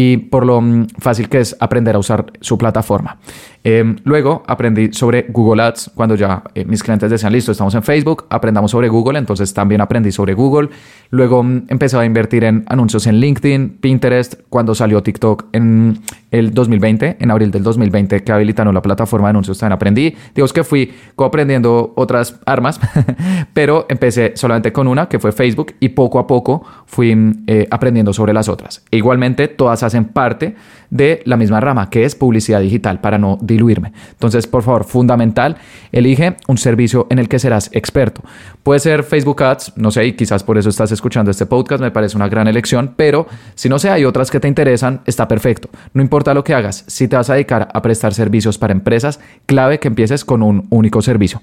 y 0.01 0.16
por 0.16 0.46
lo 0.46 0.62
mm, 0.62 0.88
fácil 0.98 1.28
que 1.28 1.42
es 1.42 1.57
aprender 1.60 1.94
a 1.94 2.00
usar 2.00 2.31
su 2.40 2.57
plataforma. 2.57 3.18
Em, 3.66 3.98
luego 4.06 4.44
aprendí 4.48 4.94
sobre 4.94 5.25
Google 5.28 5.62
Ads 5.62 5.92
cuando 5.94 6.16
ya 6.16 6.44
eh, 6.56 6.63
mis 6.63 6.81
clientes 6.81 7.12
decían, 7.12 7.34
listo, 7.34 7.51
estamos 7.51 7.75
en 7.75 7.84
Facebook, 7.84 8.25
aprendamos 8.30 8.72
sobre 8.72 8.88
Google, 8.88 9.19
entonces 9.19 9.54
también 9.54 9.81
aprendí 9.81 10.13
sobre 10.13 10.34
Google. 10.34 10.69
Luego 11.10 11.44
mm, 11.44 11.66
empecé 11.68 11.98
a 11.98 12.06
invertir 12.06 12.46
en 12.46 12.63
anuncios 12.68 13.07
en 13.07 13.18
LinkedIn, 13.18 13.80
Pinterest, 13.81 14.36
cuando 14.48 14.74
salió 14.74 15.04
TikTok 15.04 15.48
en 15.51 16.00
el 16.31 16.54
2020, 16.54 17.18
en 17.19 17.31
abril 17.31 17.52
del 17.52 17.64
2020 17.64 18.23
que 18.23 18.31
habilitaron 18.31 18.73
la 18.73 18.81
plataforma 18.81 19.28
de 19.28 19.31
anuncios, 19.31 19.57
también 19.57 19.73
aprendí. 19.73 20.16
Digo 20.33 20.47
que 20.47 20.64
fui 20.64 20.94
aprendiendo 21.18 21.92
otras 21.97 22.40
armas, 22.45 22.80
pero 23.54 23.85
empecé 23.90 24.33
solamente 24.35 24.71
con 24.71 24.88
una 24.88 25.09
que 25.09 25.19
fue 25.19 25.33
Facebook 25.33 25.73
y 25.81 25.90
poco 25.90 26.19
a 26.19 26.28
poco 26.28 26.64
fui 26.85 27.14
mm, 27.14 27.44
eh, 27.47 27.68
aprendiendo 27.69 28.14
sobre 28.14 28.31
las 28.31 28.47
otras. 28.47 28.85
E 28.90 28.97
igualmente 28.97 29.50
todas 29.50 29.83
hacen 29.90 30.06
parte 30.06 30.56
de 30.90 31.22
la 31.26 31.38
misma 31.38 31.60
rama 31.60 31.90
que 31.90 32.04
es 32.06 32.16
publicidad 32.16 32.62
digital 32.62 33.00
para 33.02 33.18
no 33.18 33.38
diluirme. 33.42 33.94
Entonces, 34.12 34.48
por 34.48 34.64
favor, 34.64 34.86
fundamental, 34.86 35.58
elige 35.92 36.36
un 36.48 36.58
servicio 36.58 37.08
en 37.10 37.19
el 37.19 37.28
que 37.30 37.40
serás 37.40 37.69
experto. 37.74 38.24
Puede 38.64 38.80
ser 38.80 39.04
Facebook 39.04 39.44
Ads, 39.44 39.74
no 39.76 39.92
sé, 39.92 40.06
y 40.06 40.14
quizás 40.14 40.44
por 40.44 40.58
eso 40.58 40.69
estás 40.69 40.92
escuchando 40.92 41.31
este 41.31 41.46
podcast, 41.46 41.81
me 41.81 41.92
parece 41.92 42.16
una 42.16 42.28
gran 42.28 42.48
elección, 42.48 42.94
pero 42.96 43.28
si 43.56 43.69
no 43.69 43.80
sé, 43.80 43.90
hay 43.90 44.06
otras 44.06 44.31
que 44.31 44.40
te 44.40 44.48
interesan, 44.48 45.02
está 45.06 45.28
perfecto. 45.28 45.69
No 45.94 46.02
importa 46.02 46.34
lo 46.34 46.44
que 46.44 46.54
hagas, 46.54 46.84
si 46.88 47.08
te 47.08 47.16
vas 47.16 47.30
a 47.30 47.34
dedicar 47.34 47.69
a 47.74 47.81
prestar 47.81 48.14
servicios 48.14 48.58
para 48.58 48.74
empresas, 48.74 49.19
clave 49.46 49.80
que 49.80 49.88
empieces 49.88 50.26
con 50.26 50.44
un 50.44 50.68
único 50.69 51.02
servicio. 51.02 51.40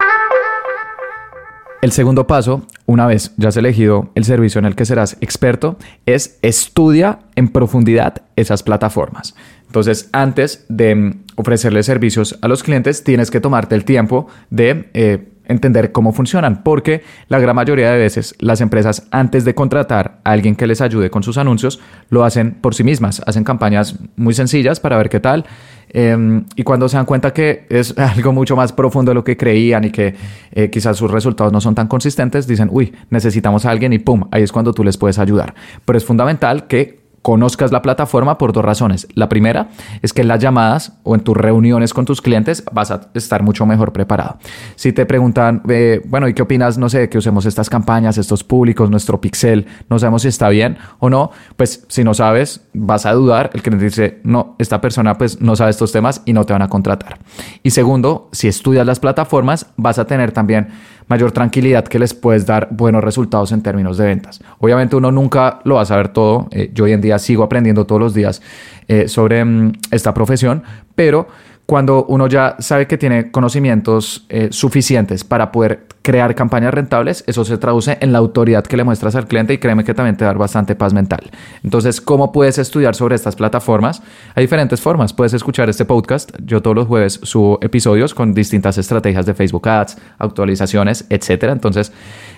El 1.83 1.92
segundo 1.92 2.26
paso, 2.26 2.66
una 2.87 3.06
vez 3.06 3.33
ya 3.37 3.49
has 3.49 3.56
elegido 3.56 4.11
el 4.14 4.25
servicio 4.25 4.59
en 4.59 4.64
el 4.64 4.75
que 4.75 4.87
serás 4.87 5.18
experto, 5.21 5.76
es 6.06 6.38
estudia 6.42 7.21
en 7.35 7.49
profundidad 7.49 8.23
esas 8.35 8.62
plataformas. 8.62 9.35
Entonces, 9.66 10.09
antes 10.12 10.64
de 10.68 11.16
ofrecerle 11.37 11.83
servicios 11.83 12.38
a 12.40 12.49
los 12.49 12.62
clientes, 12.62 13.04
tienes 13.04 13.30
que 13.30 13.40
tomarte 13.40 13.75
el 13.75 13.85
tiempo 13.85 14.26
de 14.50 14.90
eh, 14.95 15.28
entender 15.49 15.93
cómo 15.93 16.12
funcionan, 16.12 16.62
porque 16.62 17.03
la 17.29 17.38
gran 17.38 17.57
mayoría 17.57 17.91
de 17.91 17.99
veces 17.99 18.35
las 18.38 18.61
empresas 18.61 19.07
antes 19.11 19.45
de 19.45 19.55
contratar 19.55 20.21
a 20.25 20.33
alguien 20.33 20.57
que 20.57 20.67
les 20.67 20.81
ayude 20.81 21.11
con 21.11 21.23
sus 21.23 21.38
anuncios, 21.38 21.81
lo 22.11 22.25
hacen 22.25 22.53
por 22.61 22.75
sí 22.75 22.85
mismas, 22.85 23.23
hacen 23.26 23.45
campañas 23.45 23.99
muy 24.17 24.35
sencillas 24.35 24.81
para 24.81 24.97
ver 24.97 25.09
qué 25.09 25.21
tal, 25.21 25.45
em, 25.88 26.45
y 26.57 26.62
cuando 26.62 26.88
se 26.88 26.97
dan 26.97 27.07
cuenta 27.07 27.33
que 27.33 27.67
es 27.71 27.97
algo 27.99 28.33
mucho 28.33 28.57
más 28.57 28.73
profundo 28.73 29.11
de 29.11 29.15
lo 29.15 29.25
que 29.25 29.37
creían 29.37 29.85
y 29.85 29.91
que 29.91 30.15
eh, 30.53 30.71
quizás 30.71 30.97
sus 30.97 31.11
resultados 31.11 31.53
no 31.53 31.61
son 31.61 31.75
tan 31.75 31.88
consistentes, 31.88 32.47
dicen, 32.47 32.69
uy, 32.71 32.93
necesitamos 33.11 33.65
a 33.67 33.71
alguien 33.71 33.93
y 33.93 33.99
pum, 33.99 34.25
ahí 34.31 34.43
es 34.43 34.53
cuando 34.53 34.73
tú 34.73 34.85
les 34.85 34.97
puedes 34.97 35.19
ayudar. 35.19 35.55
Pero 35.85 35.97
es 35.97 36.05
fundamental 36.05 36.67
que 36.67 37.05
conozcas 37.26 37.73
la 37.73 37.83
plataforma 37.83 38.38
por 38.38 38.52
dos 38.52 38.64
razones. 38.64 39.09
La 39.14 39.28
primera 39.28 39.71
es 40.00 40.12
que 40.12 40.23
en 40.23 40.28
las 40.28 40.38
llamadas 40.38 40.92
o 41.02 41.16
en 41.16 41.23
tus 41.23 41.37
reuniones 41.37 41.92
con 41.92 42.04
tus 42.04 42.23
clientes 42.23 42.62
vas 42.71 42.92
a 42.92 43.09
estar 43.14 43.42
mucho 43.42 43.66
mejor 43.66 43.92
preparado. 43.92 44.38
Si 44.76 44.92
te 44.92 45.06
preguntan, 45.06 45.61
eh, 45.68 46.00
bueno, 46.06 46.28
¿y 46.28 46.35
qué 46.35 46.42
opinas? 46.42 46.78
No 46.78 46.88
sé, 46.88 47.09
que 47.09 47.18
usemos 47.18 47.45
estas 47.45 47.68
campañas, 47.68 48.16
estos 48.16 48.45
públicos, 48.45 48.90
nuestro 48.90 49.21
pixel, 49.21 49.66
no 49.90 49.99
sabemos 49.99 50.23
si 50.23 50.28
está 50.28 50.49
bien 50.50 50.78
o 51.00 51.11
no, 51.11 51.33
pues 51.56 51.85
si 51.88 52.04
no 52.04 52.14
sabes, 52.14 52.61
vas 52.73 53.06
a 53.06 53.12
dudar. 53.12 53.50
El 53.54 53.62
cliente 53.62 53.87
dice, 53.87 54.21
no, 54.23 54.54
esta 54.61 54.80
persona 54.80 55.18
pues 55.18 55.40
no 55.40 55.56
sabe 55.56 55.71
estos 55.71 55.90
temas 55.90 56.23
y 56.26 56.33
no 56.33 56.45
te 56.45 56.52
van 56.52 56.62
a 56.62 56.68
contratar. 56.68 57.18
Y 57.64 57.71
segundo, 57.71 58.28
si 58.30 58.47
estudias 58.47 58.87
las 58.87 59.00
plataformas, 59.00 59.66
vas 59.76 59.99
a 59.99 60.04
tener 60.04 60.30
también 60.30 60.68
mayor 61.09 61.33
tranquilidad 61.33 61.85
que 61.85 61.99
les 61.99 62.14
puedes 62.14 62.47
dar 62.47 62.68
buenos 62.71 63.02
resultados 63.02 63.52
en 63.52 63.62
términos 63.62 63.97
de 63.97 64.06
ventas. 64.06 64.40
Obviamente 64.59 64.97
uno 64.97 65.12
nunca 65.12 65.61
lo 65.64 65.76
va 65.76 65.83
a 65.83 65.87
saber 65.87 66.09
todo. 66.09 66.49
Eh, 66.50 66.71
yo 66.75 66.85
hoy 66.85 66.92
en 66.92 67.00
día 67.00 67.15
sigo 67.18 67.42
aprendiendo 67.42 67.87
todos 67.87 68.00
los 68.00 68.14
días 68.14 68.42
eh, 68.88 69.08
sobre 69.08 69.44
mm, 69.44 69.73
esta 69.90 70.14
profesión, 70.14 70.62
pero 70.94 71.28
cuando 71.66 72.04
uno 72.04 72.28
ya 72.28 72.54
sabe 72.61 72.87
que 72.87 72.96
tiene 72.96 73.32
conocimientos 73.32 74.25
eh, 74.28 74.49
suficientes 74.52 75.25
para 75.25 75.50
poder 75.50 75.87
crear 76.02 76.37
campañas 76.37 76.73
rentables, 76.73 77.25
eso 77.26 77.44
se 77.44 77.58
traduce 77.58 77.99
en 78.00 78.12
la 78.12 78.18
autoridad 78.18 78.64
que 78.64 78.76
le 78.76 78.85
muestras 78.85 79.16
al 79.16 79.26
cliente 79.26 79.52
y 79.52 79.58
créeme 79.58 79.82
que 79.82 79.92
también 79.92 80.16
te 80.16 80.25
da 80.25 80.32
bastante 80.35 80.76
paz 80.76 80.92
mental. 80.92 81.28
Entonces, 81.64 82.00
¿cómo 82.00 82.30
puedes 82.30 82.58
estudiar 82.58 82.94
sobre 82.94 83.16
estas 83.16 83.35
plataformas? 83.35 84.00
Hay 84.37 84.44
diferentes 84.44 84.80
formas. 84.80 85.12
Puedes 85.12 85.35
escuchar 85.35 85.68
este 85.68 85.85
podcast. 85.85 86.30
Yo 86.44 86.62
todos 86.62 86.76
los 86.76 86.87
jueves 86.87 87.18
subo 87.25 87.58
episodios 87.61 88.14
con 88.14 88.32
distintas 88.32 88.78
estrategias 88.78 89.26
de 89.26 89.35
Facebook 89.35 89.68
Ads, 89.68 89.99
actualizaciones, 90.20 91.06
etcétera. 91.11 91.52
Entonces, 91.52 91.92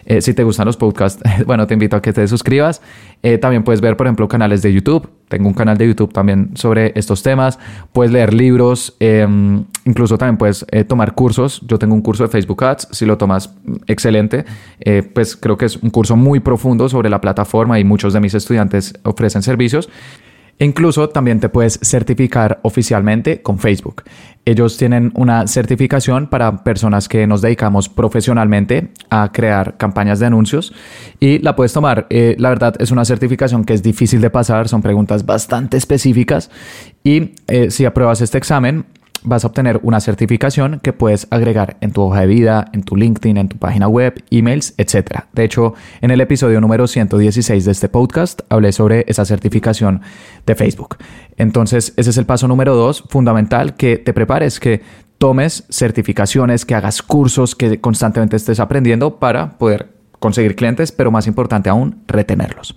eh, 0.09 0.23
si 0.23 0.33
te 0.33 0.43
gustan 0.43 0.65
los 0.65 0.79
podcasts, 0.79 1.23
bueno, 1.47 1.67
te 1.67 1.75
invito 1.75 1.95
a 1.95 2.01
que 2.01 2.15
te 2.15 2.27
suscribas. 2.27 2.81
Eh, 3.23 3.37
también 3.37 3.63
puedes 3.63 3.83
ver, 3.83 3.95
por 3.95 4.07
ejemplo, 4.07 4.27
canales 4.27 4.63
de 4.63 4.73
YouTube. 4.73 5.07
Tengo 5.29 5.49
un 5.49 5.53
canal 5.53 5.77
de 5.77 5.87
YouTube 5.87 6.15
también 6.15 6.53
sobre 6.55 6.93
estos 6.95 7.23
temas. 7.23 7.59
Puedes 7.93 8.11
leer 8.11 8.33
libros. 8.33 8.97
Em, 9.01 9.65
incluso 9.85 10.17
también 10.17 10.39
puedes 10.39 10.65
eh, 10.71 10.85
tomar 10.85 11.15
cursos. 11.15 11.61
Yo 11.67 11.79
tengo 11.79 11.95
un 11.95 12.01
curso 12.01 12.23
de 12.23 12.31
Facebook 12.31 12.65
Ads. 12.65 12.89
Si 12.93 13.05
lo 13.05 13.19
tomas, 13.19 13.55
excelente. 13.87 14.47
pues 15.13 15.37
creo 15.37 15.59
que 15.59 15.67
es 15.67 15.77
un 15.77 15.91
curso 15.91 16.17
muy 16.17 16.41
profundo 16.41 16.89
sobre 16.89 17.11
la 17.11 17.21
plataforma 17.21 17.79
y 17.79 17.85
muchos 17.85 18.15
de 18.15 18.21
mis 18.21 18.33
estudiantes 18.33 18.95
ofrecen 19.03 19.43
servicios. 19.43 19.91
Incluso 20.61 21.09
también 21.09 21.39
te 21.39 21.49
puedes 21.49 21.79
certificar 21.83 22.59
oficialmente 22.63 23.43
con 23.43 23.59
Facebook. 23.59 24.03
Ellos 24.45 24.77
tienen 24.77 25.13
una 25.15 25.47
certificación 25.47 26.27
para 26.27 26.65
personas 26.65 27.09
que 27.09 27.27
nos 27.27 27.43
dedicamos 27.43 27.89
profesionalmente 27.89 28.89
a 29.11 29.31
crear 29.31 29.77
campañas 29.77 30.19
de 30.19 30.27
anuncios 30.27 30.73
y 31.21 31.39
la 31.41 31.55
puedes 31.55 31.73
tomar. 31.73 32.07
Eh, 32.11 32.35
la 32.39 32.49
verdad 32.49 32.75
es 32.79 32.91
una 32.91 33.05
certificación 33.05 33.65
que 33.65 33.75
es 33.75 33.83
difícil 33.83 34.21
de 34.21 34.31
pasar, 34.31 34.69
son 34.69 34.83
preguntas 34.83 35.27
bastante 35.27 35.77
específicas 35.77 36.51
y 37.05 37.35
eh, 37.47 37.71
si 37.71 37.85
apruebas 37.85 38.21
este 38.21 38.39
examen 38.39 38.87
vas 39.23 39.45
a 39.45 39.49
obtener 39.49 39.81
una 39.83 40.01
certificación 40.01 40.81
que 40.83 40.93
puedes 40.93 41.27
agregar 41.31 41.77
en 41.81 41.93
tu 41.93 42.03
hoja 42.03 42.21
de 42.21 42.27
vida, 42.27 42.67
en 42.73 42.83
tu 42.83 42.97
LinkedIn, 42.97 43.37
en 43.37 43.49
tu 43.49 43.57
página 43.57 43.89
web, 43.89 44.23
emails, 44.31 44.75
etc. 44.79 45.25
De 45.33 45.45
hecho, 45.45 45.75
en 46.01 46.11
el 46.11 46.21
episodio 46.21 46.61
número 46.61 46.87
116 46.87 47.65
de 47.65 47.73
este 47.73 47.89
podcast 47.89 48.41
hablé 48.49 48.73
sobre 48.73 49.05
esa 49.09 49.25
certificación 49.25 50.03
de 50.47 50.55
Facebook. 50.55 50.97
Entonces, 51.37 51.95
ese 51.97 52.11
es 52.11 52.17
el 52.17 52.27
paso 52.27 52.49
número 52.49 52.75
dos, 52.75 53.05
fundamental, 53.09 53.75
que 53.77 53.97
te 53.97 54.13
prepares, 54.13 54.61
que 54.61 54.83
tomes 55.19 55.65
certificaciones, 55.71 56.65
que 56.65 56.75
hagas 56.75 57.03
cursos, 57.03 57.55
que 57.55 57.81
constantemente 57.81 58.37
estés 58.37 58.61
aprendiendo 58.61 59.19
para 59.19 59.59
poder 59.59 59.91
conseguir 60.19 60.57
clientes, 60.57 60.93
pero 60.93 61.11
más 61.11 61.27
importante 61.27 61.69
aún, 61.69 62.03
retenerlos. 62.07 62.77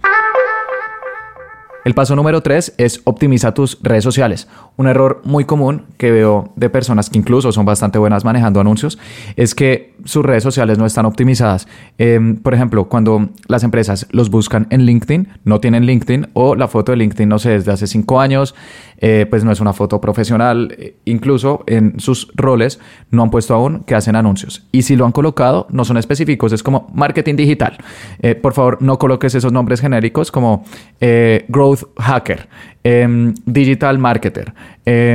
El 1.84 1.96
paso 1.96 2.16
número 2.16 2.42
tres 2.42 2.74
es 2.78 3.02
optimiza 3.06 3.54
tus 3.54 3.80
redes 3.82 4.04
sociales. 4.04 4.48
Un 4.78 4.88
error 4.88 5.22
muy 5.24 5.46
común 5.46 5.86
que 5.98 6.12
veo 6.12 6.52
de 6.56 6.70
personas 6.70 7.10
que 7.10 7.18
incluso 7.18 7.52
son 7.52 7.66
bastante 7.66 7.98
buenas 7.98 8.24
manejando 8.24 8.60
anuncios 8.60 9.00
es 9.36 9.56
que 9.56 9.91
sus 10.06 10.26
redes 10.26 10.44
sociales 10.44 10.78
no 10.78 10.86
están 10.86 11.06
optimizadas. 11.06 11.68
Em, 11.98 12.38
por 12.38 12.54
ejemplo, 12.54 12.90
cuando 12.90 13.30
las 13.48 13.64
empresas 13.64 14.08
los 14.12 14.30
buscan 14.30 14.68
en 14.70 14.86
LinkedIn, 14.86 15.28
no 15.44 15.60
tienen 15.60 15.86
LinkedIn 15.86 16.30
o 16.34 16.56
la 16.56 16.68
foto 16.68 16.92
de 16.92 16.98
LinkedIn, 16.98 17.30
no 17.30 17.40
sé, 17.40 17.52
desde 17.52 17.72
hace 17.72 17.88
cinco 17.88 18.20
años, 18.20 18.56
eh, 18.98 19.26
pues 19.30 19.44
no 19.44 19.52
es 19.52 19.60
una 19.60 19.74
foto 19.74 20.00
profesional. 20.00 20.76
Eh, 20.78 20.96
incluso 21.06 21.64
en 21.68 22.00
sus 22.00 22.32
roles 22.36 22.80
no 23.10 23.24
han 23.24 23.32
puesto 23.32 23.54
aún 23.54 23.84
que 23.84 23.96
hacen 23.96 24.16
anuncios. 24.16 24.68
Y 24.72 24.84
si 24.84 24.96
lo 24.96 25.06
han 25.06 25.12
colocado, 25.12 25.68
no 25.72 25.86
son 25.86 25.98
específicos, 25.98 26.54
es 26.54 26.64
como 26.64 26.90
marketing 26.94 27.36
digital. 27.36 27.78
Eh, 28.22 28.36
por 28.36 28.54
favor, 28.54 28.78
no 28.82 29.00
coloques 29.00 29.36
esos 29.36 29.52
nombres 29.52 29.82
genéricos 29.82 30.32
como 30.32 30.64
growth 31.48 31.84
hacker, 31.98 32.48
em, 32.84 33.34
digital 33.46 33.98
marketer, 33.98 34.54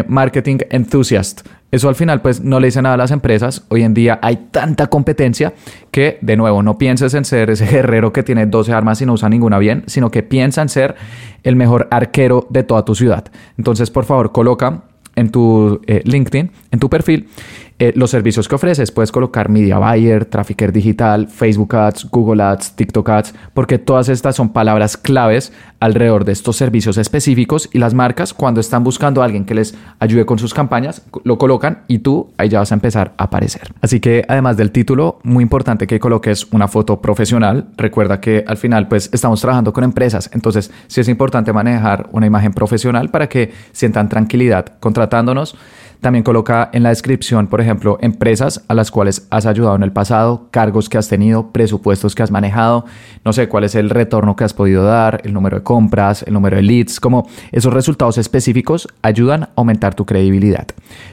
marketing 0.09 0.59
enthusiast. 0.71 1.47
Eso 1.71 1.89
al 1.89 1.95
final 1.95 2.23
pues 2.23 2.41
no 2.41 2.61
le 2.61 2.69
dice 2.69 2.81
nada 2.81 2.95
a 2.95 2.99
las 2.99 3.11
empresas. 3.11 3.65
Hoy 3.69 3.83
en 3.83 3.93
día 3.93 4.19
hay 4.23 4.49
tanta 4.51 4.87
competencia 4.87 5.55
que 5.91 6.19
de 6.21 6.37
nuevo 6.37 6.63
no 6.63 6.79
pienses 6.79 7.15
en 7.15 7.25
ser 7.25 7.51
ese 7.51 7.67
guerrero 7.67 8.13
que 8.13 8.23
tiene 8.23 8.47
12 8.47 8.73
armas 8.73 9.01
y 9.03 9.07
no 9.07 9.15
usa 9.15 9.29
ninguna 9.29 9.59
bien, 9.59 9.83
sino 9.87 10.11
que 10.11 10.23
piensa 10.23 10.63
en 10.63 10.69
ser 10.69 10.95
el 11.43 11.57
mejor 11.57 11.89
arquero 11.91 12.47
de 12.51 12.63
toda 12.63 12.85
tu 12.85 12.95
ciudad. 12.95 13.25
Entonces 13.59 13.91
por 13.91 14.05
favor 14.05 14.33
coloca 14.33 14.85
en 15.17 15.31
tu 15.31 15.81
eh, 15.87 16.03
LinkedIn, 16.05 16.51
en 16.71 16.79
tu 16.79 16.89
perfil, 16.89 17.29
eh, 17.79 17.93
los 17.95 18.11
servicios 18.11 18.49
que 18.49 18.55
ofreces. 18.55 18.91
Puedes 18.91 19.13
colocar 19.13 19.51
Media 19.51 19.79
Buyer, 19.79 20.25
Trafficker 20.25 20.73
Digital, 20.73 21.29
Facebook 21.29 21.77
Ads, 21.77 22.11
Google 22.11 22.43
Ads, 22.43 22.73
TikTok 22.73 23.09
Ads, 23.09 23.35
porque 23.53 23.79
todas 23.79 24.09
estas 24.09 24.35
son 24.35 24.51
palabras 24.51 24.97
claves 24.97 25.53
alrededor 25.79 26.25
de 26.25 26.33
estos 26.33 26.57
servicios 26.57 26.97
específicos 26.97 27.69
y 27.73 27.79
las 27.79 27.93
marcas 27.93 28.33
cuando 28.33 28.61
están 28.61 28.83
buscando 28.83 29.21
a 29.21 29.27
alguien 29.27 29.45
que 29.45 29.55
les 29.55 29.75
ayude 29.99 30.25
con 30.25 30.39
sus 30.39 30.55
campañas, 30.55 31.03
lo 31.25 31.37
colocan 31.37 31.83
y 31.87 31.99
tú 31.99 32.33
ahí 32.39 32.49
ya 32.49 32.61
vas 32.61 32.73
a 32.73 32.75
empezar 32.75 33.13
a 33.19 33.25
aparecer. 33.25 33.75
Así 33.83 34.01
que 34.01 34.25
además 34.27 34.57
del 34.57 34.71
título, 34.71 35.19
muy 35.23 35.43
importante 35.43 35.87
que 35.87 36.01
coloques 36.01 36.47
una 36.53 36.69
foto 36.69 37.03
profesional. 37.03 37.69
Recuerda 37.77 38.21
que 38.21 38.43
al 38.47 38.57
final 38.57 38.89
pues 38.89 39.11
estamos 39.13 39.41
trabajando 39.43 39.75
con 39.75 39.85
empresas, 39.85 40.31
entonces 40.33 40.71
sí 40.87 41.03
es 41.03 41.09
importante 41.09 41.53
manejar 41.53 42.09
una 42.13 42.27
imagen 42.27 42.55
profesional 42.55 43.11
para 43.11 43.29
que 43.29 43.53
sientan 43.73 44.09
tranquilidad 44.09 44.79
contratándonos. 44.81 45.57
También 46.01 46.23
coloca 46.23 46.71
en 46.73 46.83
la 46.83 46.91
descripción, 46.91 47.47
por 47.47 47.61
ejemplo, 47.61 47.99
empresas 48.01 48.65
a 48.69 48.75
las 48.75 48.91
cuales 48.91 49.27
has 49.31 49.47
ayudado 49.47 49.77
en 49.77 49.83
el 49.83 49.93
pasado, 49.93 50.49
cargos 50.51 50.89
que 50.89 50.99
has 50.99 51.09
tenido, 51.09 51.53
presupuestos 51.53 52.15
que 52.15 52.23
has 52.23 52.31
manejado, 52.31 52.85
no 53.25 53.33
sé 53.33 53.49
cuál 53.49 53.65
es 53.65 53.75
el 53.75 53.91
retorno 53.91 54.37
que 54.37 54.45
has 54.45 54.55
podido 54.55 54.85
dar, 54.85 55.21
el 55.25 55.33
número 55.33 55.59
de 55.59 55.63
compras, 55.63 56.23
el 56.23 56.35
número 56.35 56.57
de 56.57 56.63
leads, 56.63 57.01
como 57.01 57.27
esos 57.53 57.73
resultados 57.73 58.19
específicos 58.19 58.89
ayudan 59.03 59.45
a 59.45 59.51
aumentar 59.57 59.95
tu 59.95 60.05
credibilidad. 60.07 60.67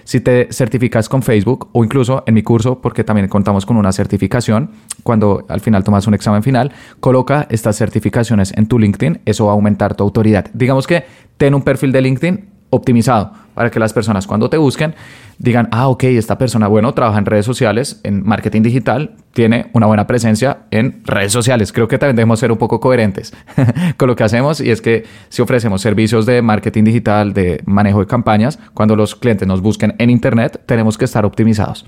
Si 0.03 0.19
te 0.19 0.47
certificas 0.51 1.09
con 1.09 1.23
Facebook 1.23 1.69
o 1.71 1.83
incluso 1.83 2.23
en 2.27 2.33
mi 2.33 2.43
curso, 2.43 2.79
porque 2.81 3.03
también 3.03 3.27
contamos 3.27 3.65
con 3.65 3.77
una 3.77 3.91
certificación, 3.91 4.71
cuando 5.03 5.45
al 5.49 5.61
final 5.61 5.83
tomas 5.83 6.07
un 6.07 6.13
examen 6.13 6.43
final, 6.43 6.71
coloca 6.99 7.47
estas 7.49 7.77
certificaciones 7.77 8.53
en 8.55 8.67
tu 8.67 8.79
LinkedIn, 8.79 9.21
eso 9.25 9.45
va 9.45 9.51
a 9.51 9.55
aumentar 9.55 9.95
tu 9.95 10.03
autoridad. 10.03 10.45
Digamos 10.53 10.87
que 10.87 11.05
ten 11.37 11.55
un 11.55 11.61
perfil 11.61 11.91
de 11.91 12.01
LinkedIn 12.01 12.45
optimizado 12.69 13.42
para 13.53 13.69
que 13.71 13.79
las 13.79 13.93
personas 13.93 14.27
cuando 14.27 14.49
te 14.49 14.57
busquen 14.57 14.95
digan, 15.37 15.67
ah, 15.71 15.87
ok, 15.87 16.03
esta 16.05 16.37
persona, 16.37 16.67
bueno, 16.67 16.93
trabaja 16.93 17.19
en 17.19 17.25
redes 17.25 17.45
sociales, 17.45 17.99
en 18.03 18.25
marketing 18.25 18.61
digital, 18.61 19.15
tiene 19.33 19.67
una 19.73 19.87
buena 19.87 20.07
presencia 20.07 20.59
en 20.71 21.01
redes 21.05 21.31
sociales. 21.31 21.73
Creo 21.73 21.87
que 21.87 21.97
también 21.97 22.15
debemos 22.15 22.39
ser 22.39 22.51
un 22.51 22.57
poco 22.57 22.79
coherentes 22.79 23.33
con 23.97 24.07
lo 24.07 24.15
que 24.15 24.23
hacemos 24.23 24.61
y 24.61 24.69
es 24.69 24.81
que 24.81 25.05
si 25.29 25.41
ofrecemos 25.41 25.81
servicios 25.81 26.25
de 26.25 26.41
marketing 26.41 26.83
digital, 26.83 27.33
de 27.33 27.61
manejo 27.65 27.99
de 27.99 28.07
campañas, 28.07 28.59
cuando 28.73 28.95
los 28.95 29.15
clientes 29.15 29.47
nos 29.47 29.61
busquen 29.61 29.95
en 29.97 30.09
Internet, 30.09 30.61
tenemos 30.65 30.97
que 30.97 31.05
estar 31.05 31.25
optimizados. 31.25 31.85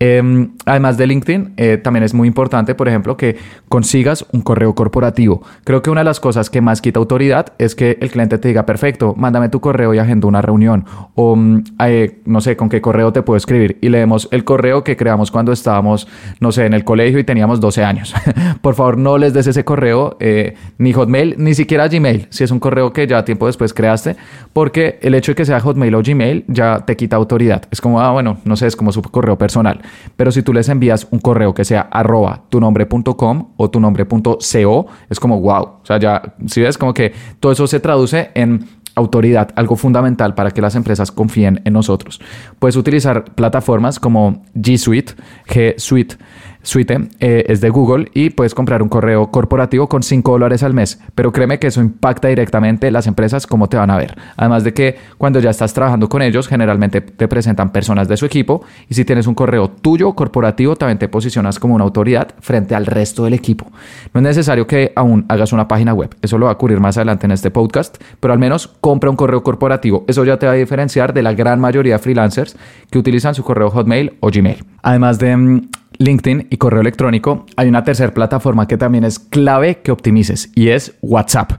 Em, 0.00 0.52
además 0.64 0.96
de 0.96 1.08
LinkedIn, 1.08 1.54
eh, 1.56 1.76
también 1.76 2.04
es 2.04 2.14
muy 2.14 2.28
importante, 2.28 2.76
por 2.76 2.86
ejemplo, 2.88 3.16
que 3.16 3.36
consigas 3.68 4.24
un 4.32 4.42
correo 4.42 4.74
corporativo. 4.74 5.42
Creo 5.64 5.82
que 5.82 5.90
una 5.90 6.02
de 6.02 6.04
las 6.04 6.20
cosas 6.20 6.50
que 6.50 6.60
más 6.60 6.80
quita 6.80 7.00
autoridad 7.00 7.52
es 7.58 7.74
que 7.74 7.98
el 8.00 8.10
cliente 8.10 8.38
te 8.38 8.46
diga, 8.46 8.64
perfecto, 8.64 9.14
mándame 9.16 9.48
tu 9.48 9.60
correo 9.60 9.92
y 9.94 9.98
agenda 9.98 10.28
una 10.28 10.40
reunión. 10.40 10.84
O 11.16 11.34
mm, 11.34 11.64
eh, 11.80 12.20
no 12.26 12.40
sé 12.40 12.56
con 12.56 12.67
qué 12.68 12.80
correo 12.80 13.12
te 13.12 13.22
puedo 13.22 13.36
escribir. 13.36 13.78
Y 13.80 13.88
leemos 13.88 14.28
el 14.30 14.44
correo 14.44 14.84
que 14.84 14.96
creamos 14.96 15.30
cuando 15.30 15.52
estábamos, 15.52 16.08
no 16.40 16.52
sé, 16.52 16.66
en 16.66 16.74
el 16.74 16.84
colegio 16.84 17.18
y 17.18 17.24
teníamos 17.24 17.60
12 17.60 17.84
años. 17.84 18.14
por 18.62 18.74
favor, 18.74 18.98
no 18.98 19.18
les 19.18 19.32
des 19.32 19.46
ese 19.46 19.64
correo, 19.64 20.16
eh, 20.20 20.54
ni 20.78 20.92
Hotmail, 20.92 21.34
ni 21.38 21.54
siquiera 21.54 21.88
Gmail, 21.88 22.26
si 22.30 22.44
es 22.44 22.50
un 22.50 22.60
correo 22.60 22.92
que 22.92 23.06
ya 23.06 23.24
tiempo 23.24 23.46
después 23.46 23.72
creaste, 23.72 24.16
porque 24.52 24.98
el 25.02 25.14
hecho 25.14 25.32
de 25.32 25.36
que 25.36 25.44
sea 25.44 25.60
Hotmail 25.60 25.94
o 25.94 26.02
Gmail 26.02 26.44
ya 26.48 26.84
te 26.84 26.96
quita 26.96 27.16
autoridad. 27.16 27.62
Es 27.70 27.80
como, 27.80 28.00
ah, 28.00 28.12
bueno, 28.12 28.38
no 28.44 28.56
sé, 28.56 28.66
es 28.66 28.76
como 28.76 28.92
su 28.92 29.02
correo 29.02 29.38
personal. 29.38 29.80
Pero 30.16 30.30
si 30.32 30.42
tú 30.42 30.52
les 30.52 30.68
envías 30.68 31.06
un 31.10 31.20
correo 31.20 31.54
que 31.54 31.64
sea 31.64 31.82
arroba 31.90 32.42
tu 32.48 32.60
nombre.com 32.60 33.52
o 33.56 33.70
tu 33.70 33.80
nombre.co, 33.80 34.86
es 35.08 35.20
como 35.20 35.40
wow. 35.40 35.62
O 35.62 35.80
sea, 35.84 35.98
ya, 35.98 36.34
si 36.46 36.60
ves, 36.60 36.78
como 36.78 36.94
que 36.94 37.12
todo 37.40 37.52
eso 37.52 37.66
se 37.66 37.80
traduce 37.80 38.30
en 38.34 38.64
autoridad, 38.98 39.50
algo 39.54 39.76
fundamental 39.76 40.34
para 40.34 40.50
que 40.50 40.60
las 40.60 40.74
empresas 40.74 41.10
confíen 41.10 41.60
en 41.64 41.72
nosotros. 41.72 42.20
Puedes 42.58 42.76
utilizar 42.76 43.24
plataformas 43.34 43.98
como 43.98 44.44
G 44.54 44.76
Suite, 44.76 45.14
G 45.46 45.74
Suite, 45.78 46.16
Suite 46.62 47.08
eh, 47.20 47.44
es 47.48 47.60
de 47.60 47.70
Google 47.70 48.10
y 48.14 48.30
puedes 48.30 48.54
comprar 48.54 48.82
un 48.82 48.88
correo 48.88 49.30
corporativo 49.30 49.88
con 49.88 50.02
5 50.02 50.32
dólares 50.32 50.62
al 50.62 50.74
mes. 50.74 51.00
Pero 51.14 51.32
créeme 51.32 51.58
que 51.58 51.68
eso 51.68 51.80
impacta 51.80 52.28
directamente 52.28 52.90
las 52.90 53.06
empresas, 53.06 53.46
cómo 53.46 53.68
te 53.68 53.76
van 53.76 53.90
a 53.90 53.96
ver. 53.96 54.16
Además 54.36 54.64
de 54.64 54.74
que 54.74 54.96
cuando 55.18 55.40
ya 55.40 55.50
estás 55.50 55.72
trabajando 55.72 56.08
con 56.08 56.22
ellos, 56.22 56.48
generalmente 56.48 57.00
te 57.00 57.28
presentan 57.28 57.70
personas 57.70 58.08
de 58.08 58.16
su 58.16 58.26
equipo 58.26 58.64
y 58.88 58.94
si 58.94 59.04
tienes 59.04 59.26
un 59.26 59.34
correo 59.34 59.68
tuyo 59.68 60.12
corporativo, 60.14 60.76
también 60.76 60.98
te 60.98 61.08
posicionas 61.08 61.58
como 61.58 61.74
una 61.74 61.84
autoridad 61.84 62.28
frente 62.40 62.74
al 62.74 62.86
resto 62.86 63.24
del 63.24 63.34
equipo. 63.34 63.66
No 64.12 64.20
es 64.20 64.24
necesario 64.24 64.66
que 64.66 64.92
aún 64.96 65.24
hagas 65.28 65.52
una 65.52 65.68
página 65.68 65.94
web. 65.94 66.14
Eso 66.22 66.38
lo 66.38 66.46
va 66.46 66.52
a 66.52 66.56
cubrir 66.56 66.80
más 66.80 66.96
adelante 66.96 67.26
en 67.26 67.32
este 67.32 67.50
podcast, 67.50 67.96
pero 68.20 68.32
al 68.32 68.38
menos 68.38 68.68
compra 68.80 69.10
un 69.10 69.16
correo 69.16 69.42
corporativo. 69.42 70.04
Eso 70.08 70.24
ya 70.24 70.38
te 70.38 70.46
va 70.46 70.52
a 70.52 70.56
diferenciar 70.56 71.12
de 71.12 71.22
la 71.22 71.32
gran 71.32 71.60
mayoría 71.60 71.94
de 71.94 71.98
freelancers 71.98 72.56
que 72.90 72.98
utilizan 72.98 73.34
su 73.34 73.44
correo 73.44 73.70
Hotmail 73.70 74.14
o 74.20 74.30
Gmail. 74.30 74.64
Además 74.82 75.18
de 75.18 75.36
mm, 75.36 75.68
LinkedIn 75.98 76.46
y 76.50 76.56
correo 76.56 76.80
electrónico, 76.80 77.44
hay 77.56 77.68
una 77.68 77.84
tercera 77.84 78.14
plataforma 78.14 78.66
que 78.66 78.76
también 78.76 79.04
es 79.04 79.18
clave 79.18 79.80
que 79.82 79.90
optimices 79.90 80.50
y 80.54 80.68
es 80.68 80.94
WhatsApp. 81.02 81.52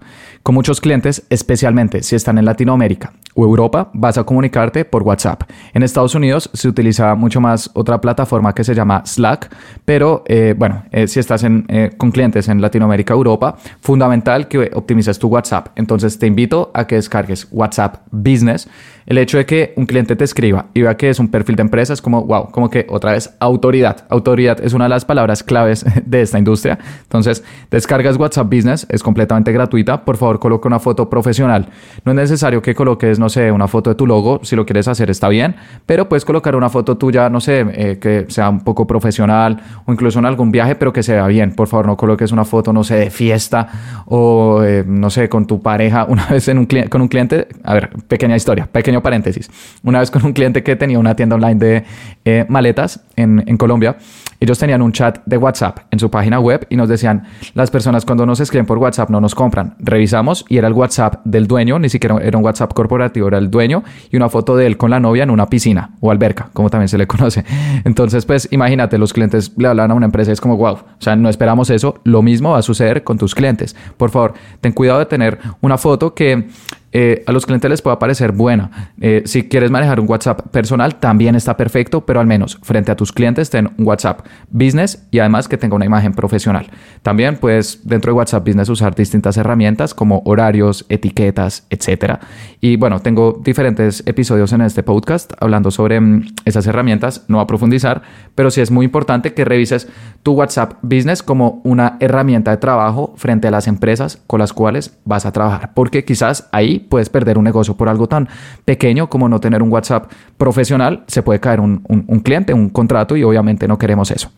Con 0.49 0.55
muchos 0.55 0.81
clientes, 0.81 1.27
especialmente 1.29 2.01
si 2.01 2.15
están 2.15 2.39
en 2.39 2.45
Latinoamérica 2.45 3.13
o 3.35 3.43
Europa, 3.43 3.91
vas 3.93 4.17
a 4.17 4.23
comunicarte 4.23 4.83
por 4.83 5.03
WhatsApp. 5.03 5.43
En 5.75 5.83
Estados 5.83 6.15
Unidos 6.15 6.49
se 6.53 6.67
utiliza 6.67 7.13
mucho 7.13 7.39
más 7.39 7.69
otra 7.75 8.01
plataforma 8.01 8.55
que 8.55 8.63
se 8.63 8.73
llama 8.73 9.03
Slack, 9.05 9.55
pero 9.85 10.23
eh, 10.25 10.55
bueno, 10.57 10.85
eh, 10.89 11.07
si 11.07 11.19
estás 11.19 11.45
eh, 11.45 11.91
con 11.95 12.09
clientes 12.09 12.47
en 12.47 12.63
Latinoamérica 12.63 13.13
o 13.13 13.17
Europa, 13.17 13.57
fundamental 13.79 14.47
que 14.47 14.71
optimices 14.73 15.19
tu 15.19 15.27
WhatsApp. 15.27 15.67
Entonces 15.75 16.17
te 16.17 16.25
invito 16.25 16.71
a 16.73 16.87
que 16.87 16.95
descargues 16.95 17.47
WhatsApp 17.51 17.97
Business. 18.09 18.67
El 19.05 19.17
hecho 19.17 19.37
de 19.37 19.45
que 19.45 19.73
un 19.75 19.87
cliente 19.87 20.15
te 20.15 20.23
escriba 20.23 20.67
y 20.73 20.83
vea 20.83 20.95
que 20.95 21.09
es 21.09 21.19
un 21.19 21.29
perfil 21.29 21.55
de 21.55 21.61
empresa 21.61 21.93
es 21.93 22.01
como, 22.01 22.25
wow, 22.25 22.49
como 22.51 22.69
que 22.69 22.85
otra 22.89 23.13
vez 23.13 23.35
autoridad. 23.39 24.05
Autoridad 24.09 24.63
es 24.63 24.73
una 24.73 24.85
de 24.85 24.89
las 24.89 25.03
palabras 25.05 25.43
claves 25.43 25.85
de 26.05 26.21
esta 26.21 26.37
industria. 26.37 26.77
Entonces, 27.03 27.43
descargas 27.71 28.17
WhatsApp 28.17 28.53
Business, 28.53 28.85
es 28.89 29.01
completamente 29.01 29.51
gratuita. 29.51 30.05
Por 30.05 30.17
favor, 30.17 30.38
coloca 30.39 30.67
una 30.67 30.79
foto 30.79 31.09
profesional. 31.09 31.67
No 32.05 32.11
es 32.11 32.15
necesario 32.15 32.61
que 32.61 32.73
coloques, 32.75 33.19
no 33.19 33.29
sé, 33.29 33.51
una 33.51 33.67
foto 33.67 33.89
de 33.89 33.95
tu 33.95 34.07
logo. 34.07 34.39
Si 34.43 34.55
lo 34.55 34.65
quieres 34.65 34.87
hacer, 34.87 35.09
está 35.09 35.29
bien. 35.29 35.55
Pero 35.85 36.09
puedes 36.09 36.25
colocar 36.25 36.55
una 36.55 36.69
foto 36.69 36.97
tuya, 36.97 37.29
no 37.29 37.39
sé, 37.41 37.65
eh, 37.73 37.99
que 37.99 38.25
sea 38.29 38.49
un 38.49 38.61
poco 38.61 38.87
profesional 38.87 39.61
o 39.85 39.91
incluso 39.91 40.19
en 40.19 40.25
algún 40.25 40.51
viaje, 40.51 40.75
pero 40.75 40.93
que 40.93 41.03
se 41.03 41.13
vea 41.13 41.27
bien. 41.27 41.53
Por 41.53 41.67
favor, 41.67 41.87
no 41.87 41.97
coloques 41.97 42.31
una 42.31 42.45
foto, 42.45 42.73
no 42.73 42.83
sé, 42.83 42.95
de 42.95 43.09
fiesta 43.09 43.67
o, 44.05 44.63
eh, 44.63 44.83
no 44.85 45.09
sé, 45.09 45.29
con 45.29 45.45
tu 45.45 45.61
pareja. 45.61 46.05
Una 46.09 46.25
vez 46.27 46.47
en 46.47 46.57
un 46.57 46.67
con 46.89 47.01
un 47.01 47.07
cliente, 47.07 47.47
a 47.63 47.73
ver, 47.73 47.89
pequeña 48.07 48.35
historia, 48.35 48.67
pequeño 48.71 49.01
paréntesis. 49.01 49.49
Una 49.83 49.99
vez 49.99 50.11
con 50.11 50.25
un 50.25 50.33
cliente 50.33 50.63
que 50.63 50.75
tenía 50.75 50.99
una 50.99 51.15
tienda 51.15 51.35
online 51.35 51.55
de 51.55 51.83
eh, 52.25 52.45
maletas 52.47 53.01
en 53.15 53.57
Colombia, 53.57 53.97
ellos 54.39 54.57
tenían 54.57 54.81
un 54.81 54.91
chat 54.91 55.19
de 55.25 55.37
WhatsApp 55.37 55.79
en 55.91 55.99
su 55.99 56.09
página 56.09 56.39
web 56.39 56.65
y 56.69 56.75
nos 56.75 56.87
decían, 56.87 57.23
las 57.53 57.69
personas 57.71 58.05
cuando 58.05 58.25
nos 58.25 58.39
escriben 58.39 58.65
por 58.65 58.77
WhatsApp 58.77 59.09
no 59.09 59.19
nos 59.19 59.35
compran. 59.35 59.75
Revisamos 59.79 60.45
y 60.47 60.57
era 60.57 60.67
el 60.67 60.73
WhatsApp 60.73 61.21
del 61.25 61.47
dueño, 61.47 61.79
ni 61.79 61.89
siquiera 61.89 62.17
era 62.21 62.37
un 62.37 62.43
WhatsApp 62.43 62.73
corporativo, 62.73 63.27
era 63.27 63.37
el 63.37 63.51
dueño 63.51 63.83
y 64.11 64.15
una 64.15 64.29
foto 64.29 64.55
de 64.55 64.65
él 64.65 64.77
con 64.77 64.91
la 64.91 64.99
novia 64.99 65.23
en 65.23 65.29
una 65.29 65.47
piscina 65.47 65.91
o 65.99 66.11
alberca, 66.11 66.49
como 66.53 66.69
también 66.69 66.87
se 66.87 66.97
le 66.97 67.07
conoce. 67.07 67.43
Entonces, 67.83 68.25
pues 68.25 68.47
imagínate, 68.51 68.97
los 68.97 69.13
clientes 69.13 69.51
le 69.57 69.67
hablan 69.67 69.91
a 69.91 69.93
una 69.93 70.05
empresa 70.05 70.31
y 70.31 70.33
es 70.33 70.41
como, 70.41 70.57
wow, 70.57 70.73
o 70.73 70.85
sea, 70.99 71.15
no 71.15 71.29
esperamos 71.29 71.69
eso. 71.69 71.99
Lo 72.03 72.21
mismo 72.21 72.51
va 72.51 72.59
a 72.59 72.61
suceder 72.61 73.03
con 73.03 73.17
tus 73.17 73.35
clientes. 73.35 73.75
Por 73.97 74.09
favor, 74.09 74.33
ten 74.61 74.71
cuidado 74.71 74.99
de 74.99 75.05
tener 75.05 75.39
una 75.61 75.77
foto 75.77 76.13
que 76.13 76.47
eh, 76.91 77.23
a 77.27 77.31
los 77.31 77.45
clientes 77.45 77.69
les 77.69 77.81
puede 77.81 77.97
parecer 77.97 78.31
buena. 78.31 78.93
Eh, 78.99 79.23
si 79.25 79.47
quieres 79.47 79.69
manejar 79.69 79.99
un 79.99 80.09
WhatsApp 80.09 80.47
personal, 80.49 80.95
también 80.95 81.35
está 81.35 81.55
perfecto, 81.55 82.05
pero 82.05 82.19
al 82.19 82.27
menos 82.27 82.57
frente 82.63 82.91
a 82.91 82.95
tus 82.95 83.11
clientes 83.11 83.49
ten 83.49 83.69
un 83.77 83.87
WhatsApp 83.87 84.25
Business 84.49 85.05
y 85.11 85.19
además 85.19 85.47
que 85.47 85.57
tenga 85.57 85.75
una 85.75 85.85
imagen 85.85 86.13
profesional. 86.13 86.69
También 87.03 87.37
puedes 87.37 87.87
dentro 87.87 88.11
de 88.11 88.17
WhatsApp 88.17 88.45
Business 88.45 88.69
usar 88.69 88.95
distintas 88.95 89.37
herramientas 89.37 89.93
como 89.93 90.21
horarios, 90.25 90.85
etiquetas, 90.89 91.65
etc. 91.69 92.19
Y 92.59 92.75
bueno, 92.75 92.99
tengo 93.01 93.39
diferentes 93.43 94.03
episodios 94.05 94.51
en 94.53 94.61
este 94.61 94.83
podcast 94.83 95.33
hablando 95.39 95.71
sobre 95.71 95.99
mm, 95.99 96.33
esas 96.45 96.65
herramientas, 96.65 97.25
no 97.27 97.39
a 97.39 97.47
profundizar, 97.47 98.01
pero 98.35 98.49
sí 98.51 98.61
es 98.61 98.71
muy 98.71 98.85
importante 98.85 99.33
que 99.33 99.45
revises 99.45 99.87
tu 100.23 100.33
WhatsApp 100.33 100.73
Business 100.81 101.21
como 101.21 101.61
una 101.63 101.97
herramienta 101.99 102.51
de 102.51 102.57
trabajo 102.57 103.13
frente 103.15 103.47
a 103.47 103.51
las 103.51 103.67
empresas 103.67 104.21
con 104.27 104.39
las 104.39 104.53
cuales 104.53 104.97
vas 105.05 105.25
a 105.25 105.31
trabajar, 105.31 105.71
porque 105.73 106.03
quizás 106.03 106.49
ahí 106.51 106.78
puedes 106.79 107.09
perder 107.09 107.37
un 107.37 107.43
negocio 107.43 107.75
por 107.75 107.89
algo 107.89 108.07
tan 108.07 108.27
pequeño 108.65 109.09
como 109.09 109.29
no 109.29 109.39
tener 109.39 109.61
un 109.61 109.71
WhatsApp 109.71 110.11
profesional. 110.37 111.03
Se 111.07 111.21
puede 111.21 111.39
caer 111.39 111.59
un, 111.59 111.83
un 111.87 112.19
cliente, 112.19 112.53
un 112.53 112.69
contrato 112.69 113.15
y 113.15 113.23
obviamente 113.23 113.67
no 113.67 113.77
queremos 113.77 114.11
eso. 114.11 114.31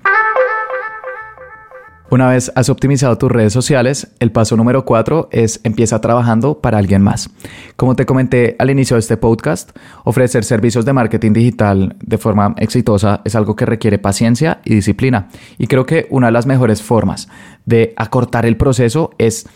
Una 2.12 2.28
vez 2.28 2.52
has 2.56 2.68
optimizado 2.68 3.18
tus 3.18 3.32
redes 3.32 3.54
sociales, 3.54 4.12
el 4.20 4.34
paso 4.34 4.58
número 4.58 4.84
cuatro 4.84 5.30
es 5.32 5.62
empieza 5.63 6.02
trabajando 6.02 6.60
para 6.60 6.78
alguien 6.78 7.02
más. 7.02 7.30
Como 7.78 7.96
te 7.96 8.06
comenté 8.06 8.58
al 8.60 8.70
inicio 8.70 8.98
de 8.98 9.00
este 9.00 9.15
podcast, 9.15 9.72
ofrecer 10.04 10.44
servicios 10.44 10.84
de 10.84 10.92
marketing 10.92 11.32
digital 11.32 11.96
de 12.02 12.18
forma 12.18 12.54
exitosa 12.58 13.22
es 13.24 13.34
algo 13.34 13.56
que 13.56 13.65
requiere 13.65 13.98
paciencia 13.98 14.60
y 14.65 14.76
disciplina. 14.76 15.30
Y 15.58 15.68
creo 15.68 15.86
que 15.86 16.08
una 16.10 16.28
de 16.28 16.34
las 16.34 16.46
mejores 16.46 16.82
formas 16.82 17.30
de 17.65 17.94
acortar 17.96 18.46
el 18.46 18.58
proceso 18.58 19.12
es 19.18 19.48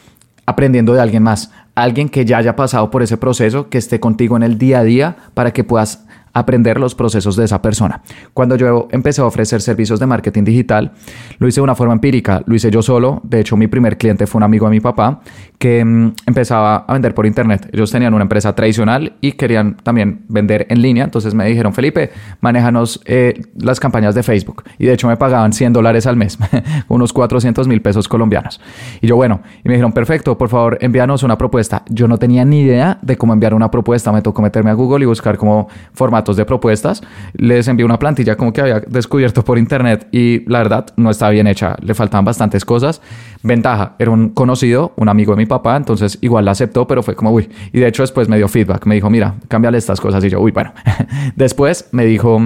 aprendiendo 0.46 0.94
de 0.94 1.02
alguien 1.02 1.24
más, 1.24 1.52
alguien 1.76 2.10
que 2.10 2.26
ya 2.26 2.38
haya 2.38 2.56
pasado 2.56 2.90
por 2.90 3.04
ese 3.04 3.18
proceso, 3.18 3.70
que 3.70 3.78
esté 3.78 4.00
contigo 4.00 4.38
en 4.38 4.44
el 4.44 4.58
día 4.58 4.80
a 4.80 4.84
día 4.84 5.18
para 5.34 5.52
que 5.52 5.64
puedas 5.64 6.05
aprender 6.36 6.80
los 6.80 6.94
procesos 6.94 7.36
de 7.38 7.46
esa 7.46 7.62
persona. 7.62 8.02
Cuando 8.34 8.58
yo 8.58 8.88
empecé 8.92 9.22
a 9.22 9.26
ofrecer 9.26 9.62
servicios 9.62 10.00
de 10.00 10.06
marketing 10.06 10.44
digital, 10.44 10.92
lo 11.40 11.48
hice 11.48 11.62
de 11.62 11.64
una 11.64 11.76
forma 11.76 11.94
empírica, 11.94 12.44
lo 12.46 12.56
hice 12.56 12.70
yo 12.70 12.82
solo. 12.82 13.22
De 13.24 13.40
hecho, 13.40 13.56
mi 13.56 13.68
primer 13.68 13.98
cliente 13.98 14.28
fue 14.28 14.40
un 14.40 14.44
amigo 14.44 14.68
de 14.68 14.72
mi 14.72 14.82
papá 14.82 15.22
que 15.58 15.84
mm, 15.84 16.14
empezaba 16.28 16.86
a 16.88 16.94
vender 16.94 17.16
por 17.16 17.26
internet. 17.26 17.70
Ellos 17.72 17.90
tenían 17.90 18.14
una 18.14 18.24
empresa 18.24 18.54
tradicional 18.54 19.14
y 19.22 19.32
querían 19.32 19.78
también 19.78 20.26
vender 20.28 20.68
en 20.70 20.82
línea. 20.82 21.06
Entonces 21.06 21.34
me 21.34 21.46
dijeron, 21.46 21.74
Felipe, 21.74 22.12
manéjanos 22.42 23.02
eh, 23.06 23.42
las 23.58 23.80
campañas 23.80 24.14
de 24.14 24.22
Facebook. 24.22 24.64
Y 24.78 24.86
de 24.88 24.94
hecho 24.94 25.08
me 25.08 25.16
pagaban 25.16 25.54
100 25.54 25.72
dólares 25.72 26.06
al 26.06 26.18
mes, 26.18 26.38
unos 26.90 27.14
400 27.14 27.66
mil 27.70 27.82
pesos 27.82 28.10
colombianos. 28.10 28.60
Y 29.00 29.08
yo, 29.08 29.16
bueno, 29.16 29.40
y 29.64 29.70
me 29.70 29.76
dijeron, 29.76 29.94
perfecto, 29.94 30.38
por 30.38 30.50
favor, 30.50 30.78
envíanos 30.82 31.24
una 31.24 31.38
propuesta. 31.38 31.84
Yo 31.90 32.10
no 32.10 32.18
tenía 32.18 32.44
ni 32.44 32.62
idea 32.62 33.00
de 33.02 33.18
cómo 33.18 33.32
enviar 33.32 33.54
una 33.54 33.72
propuesta. 33.72 34.12
Me 34.12 34.22
tocó 34.22 34.42
meterme 34.42 34.72
a 34.72 34.74
Google 34.74 35.04
y 35.04 35.08
buscar 35.08 35.38
como 35.38 35.70
de 36.34 36.46
propuestas, 36.46 37.04
les 37.34 37.68
envié 37.68 37.86
una 37.86 38.00
plantilla 38.00 38.36
como 38.36 38.52
que 38.52 38.62
había 38.62 38.80
descubierto 38.80 39.44
por 39.44 39.58
internet 39.58 40.08
y 40.12 40.50
la 40.50 40.60
verdad 40.60 40.88
no 40.98 41.12
estaba 41.12 41.32
bien 41.32 41.48
hecha, 41.48 41.76
le 41.82 41.94
faltaban 41.94 42.26
bastantes 42.26 42.66
cosas. 42.66 43.02
Ventaja, 43.44 43.96
era 44.00 44.12
un 44.12 44.30
conocido, 44.30 44.94
un 44.98 45.10
amigo 45.10 45.34
de 45.34 45.38
mi 45.38 45.46
papá, 45.46 45.76
entonces 45.78 46.18
igual 46.22 46.46
la 46.46 46.52
aceptó, 46.52 46.88
pero 46.88 47.04
fue 47.04 47.16
como, 47.16 47.32
uy, 47.32 47.50
y 47.72 47.80
de 47.80 47.88
hecho 47.88 48.04
después 48.04 48.28
me 48.28 48.38
dio 48.38 48.48
feedback, 48.48 48.86
me 48.86 48.96
dijo, 48.96 49.10
mira, 49.10 49.36
cámbiale 49.48 49.78
estas 49.78 50.02
cosas 50.02 50.24
y 50.24 50.30
yo, 50.30 50.40
uy, 50.40 50.52
bueno. 50.52 50.74
después 51.36 51.90
me 51.92 52.06
dijo, 52.06 52.42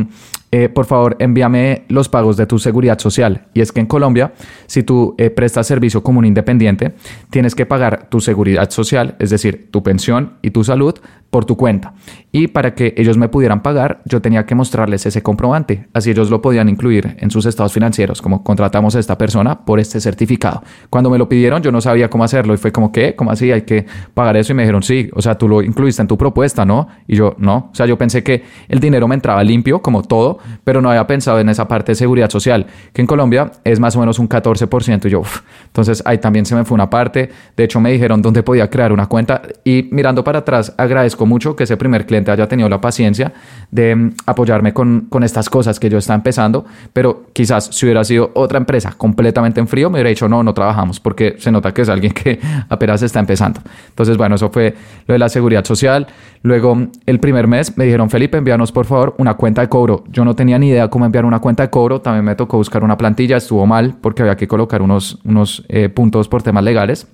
eh, 0.52 0.68
por 0.68 0.86
favor, 0.86 1.16
envíame 1.20 1.84
los 1.90 2.10
pagos 2.10 2.36
de 2.36 2.48
tu 2.48 2.58
seguridad 2.58 2.98
social. 2.98 3.46
Y 3.54 3.62
es 3.62 3.72
que 3.72 3.82
en 3.82 3.86
Colombia, 3.86 4.34
si 4.66 4.82
tú 4.82 5.14
eh, 5.18 5.30
prestas 5.30 5.68
servicio 5.68 6.02
como 6.02 6.20
un 6.20 6.26
independiente, 6.26 6.94
tienes 7.30 7.54
que 7.54 7.68
pagar 7.68 8.10
tu 8.10 8.20
seguridad 8.20 8.70
social, 8.72 9.16
es 9.20 9.30
decir, 9.30 9.70
tu 9.70 9.84
pensión 9.84 10.34
y 10.42 10.50
tu 10.50 10.64
salud, 10.64 10.96
por 11.30 11.46
tu 11.46 11.56
cuenta. 11.58 11.94
Y 12.32 12.48
para 12.48 12.74
que 12.74 12.94
ellos 12.98 13.18
me 13.18 13.30
pudieran 13.30 13.62
pagar, 13.62 14.02
yo 14.06 14.22
tenía 14.22 14.46
que 14.46 14.56
mostrarles 14.56 15.06
ese 15.06 15.22
comprobante. 15.22 15.88
Así 15.94 16.12
ellos 16.12 16.30
lo 16.30 16.42
podían 16.42 16.70
incluir 16.70 17.18
en 17.20 17.30
sus 17.32 17.46
estados 17.46 17.74
financieros, 17.74 18.22
como 18.22 18.44
contratamos 18.44 18.96
a 18.96 19.00
esta 19.00 19.18
persona 19.18 19.66
por 19.66 19.80
este 19.80 20.00
certificado. 20.00 20.64
Cuando 20.90 21.10
me 21.10 21.18
lo 21.18 21.30
pidieron, 21.30 21.62
yo 21.62 21.72
no 21.72 21.82
sabía 21.82 22.10
cómo 22.10 22.24
hacerlo 22.24 22.54
y 22.54 22.58
fue 22.58 22.72
como, 22.72 22.92
¿qué? 22.92 23.16
¿Cómo 23.16 23.32
así? 23.32 23.52
Hay 23.52 23.62
que 23.62 23.86
pagar 24.14 24.38
eso. 24.38 24.54
Y 24.54 24.56
me 24.56 24.64
dijeron, 24.64 24.82
sí, 24.82 25.10
o 25.14 25.22
sea, 25.22 25.38
tú 25.38 25.48
lo 25.48 25.62
incluiste 25.62 26.02
en 26.02 26.08
tu 26.08 26.18
propuesta, 26.18 26.66
¿no? 26.66 26.88
Y 27.08 27.16
yo, 27.16 27.36
no. 27.38 27.70
O 27.72 27.76
sea, 27.76 27.86
yo 27.86 27.98
pensé 27.98 28.24
que 28.24 28.44
el 28.68 28.80
dinero 28.80 29.08
me 29.08 29.16
entraba 29.16 29.44
limpio, 29.44 29.82
como 29.82 30.02
todo, 30.02 30.39
pero 30.64 30.82
no 30.82 30.90
había 30.90 31.06
pensado 31.08 31.40
en 31.40 31.50
esa 31.50 31.68
parte 31.68 31.92
de 31.92 31.96
seguridad 31.96 32.30
social, 32.30 32.66
que 32.94 33.02
en 33.02 33.08
Colombia 33.08 33.52
es 33.64 33.80
más 33.80 33.96
o 33.96 34.00
menos 34.00 34.20
un 34.20 34.30
14%. 34.30 35.06
Y 35.06 35.10
yo, 35.10 35.22
entonces 35.66 36.02
ahí 36.06 36.18
también 36.18 36.46
se 36.46 36.56
me 36.56 36.66
fue 36.66 36.76
una 36.76 36.90
parte. 36.90 37.30
De 37.56 37.64
hecho, 37.64 37.80
me 37.80 37.92
dijeron 37.92 38.22
dónde 38.22 38.44
podía 38.44 38.70
crear 38.70 38.92
una 38.92 39.08
cuenta. 39.08 39.42
Y 39.64 39.90
mirando 39.92 40.24
para 40.24 40.40
atrás, 40.40 40.74
agradezco 40.78 41.26
mucho 41.26 41.56
que 41.56 41.64
ese 41.64 41.78
primer 41.78 42.06
cliente 42.06 42.32
haya 42.32 42.48
tenido 42.48 42.70
la 42.70 42.82
paciencia 42.82 43.34
de 43.72 43.96
mm, 43.96 44.14
apoyarme 44.26 44.74
con, 44.74 45.08
con 45.10 45.24
estas 45.24 45.50
cosas 45.50 45.80
que 45.80 45.90
yo 45.90 45.98
estaba 45.98 46.16
empezando. 46.16 46.66
Pero 46.94 47.26
quizás 47.34 47.66
si 47.72 47.86
hubiera 47.86 48.04
sido 48.04 48.32
otra 48.36 48.58
empresa 48.58 48.94
completamente 48.98 49.60
en 49.60 49.68
frío, 49.68 49.90
me 49.90 49.96
hubiera 49.96 50.10
dicho, 50.10 50.28
no, 50.28 50.44
no 50.44 50.54
trabajamos, 50.54 51.00
porque 51.00 51.36
se 51.40 51.52
nota 51.52 51.74
que 51.74 51.82
es 51.82 51.90
alguien 51.90 52.14
que 52.14 52.40
apenas 52.70 53.02
está 53.02 53.20
empezando. 53.20 53.62
Entonces, 53.90 54.18
bueno, 54.18 54.36
eso 54.36 54.50
fue 54.50 54.76
lo 55.08 55.14
de 55.14 55.20
la 55.20 55.30
seguridad 55.30 55.66
social. 55.66 56.08
Luego, 56.42 56.88
el 57.06 57.20
primer 57.20 57.48
mes 57.48 57.78
me 57.78 57.86
dijeron, 57.86 58.10
Felipe, 58.10 58.38
envíanos 58.38 58.72
por 58.72 58.86
favor 58.86 59.16
una 59.18 59.34
cuenta 59.36 59.62
de 59.62 59.70
cobro. 59.70 60.04
Yo 60.10 60.24
no 60.24 60.29
tenía 60.36 60.58
ni 60.60 60.70
idea 60.70 60.90
cómo 60.90 61.06
enviar 61.06 61.26
una 61.26 61.40
cuenta 61.40 61.64
de 61.64 61.70
cobro. 61.70 62.02
También 62.02 62.26
me 62.26 62.36
tocó 62.36 62.58
buscar 62.58 62.84
una 62.84 62.98
plantilla. 62.98 63.38
Estuvo 63.38 63.66
mal 63.66 63.96
porque 64.02 64.22
había 64.22 64.36
que 64.36 64.48
colocar 64.48 64.82
unos, 64.82 65.20
unos 65.24 65.66
eh, 65.70 65.90
puntos 65.90 66.28
por 66.28 66.44
temas 66.44 66.64
legales. 66.64 67.08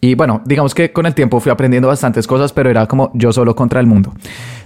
Y 0.00 0.14
bueno, 0.14 0.40
digamos 0.44 0.74
que 0.74 0.92
con 0.92 1.06
el 1.06 1.14
tiempo 1.14 1.40
fui 1.40 1.52
aprendiendo 1.52 1.88
bastantes 1.88 2.26
cosas, 2.26 2.52
pero 2.52 2.70
era 2.70 2.86
como 2.86 3.10
yo 3.14 3.32
solo 3.32 3.54
contra 3.54 3.80
el 3.80 3.86
mundo. 3.86 4.14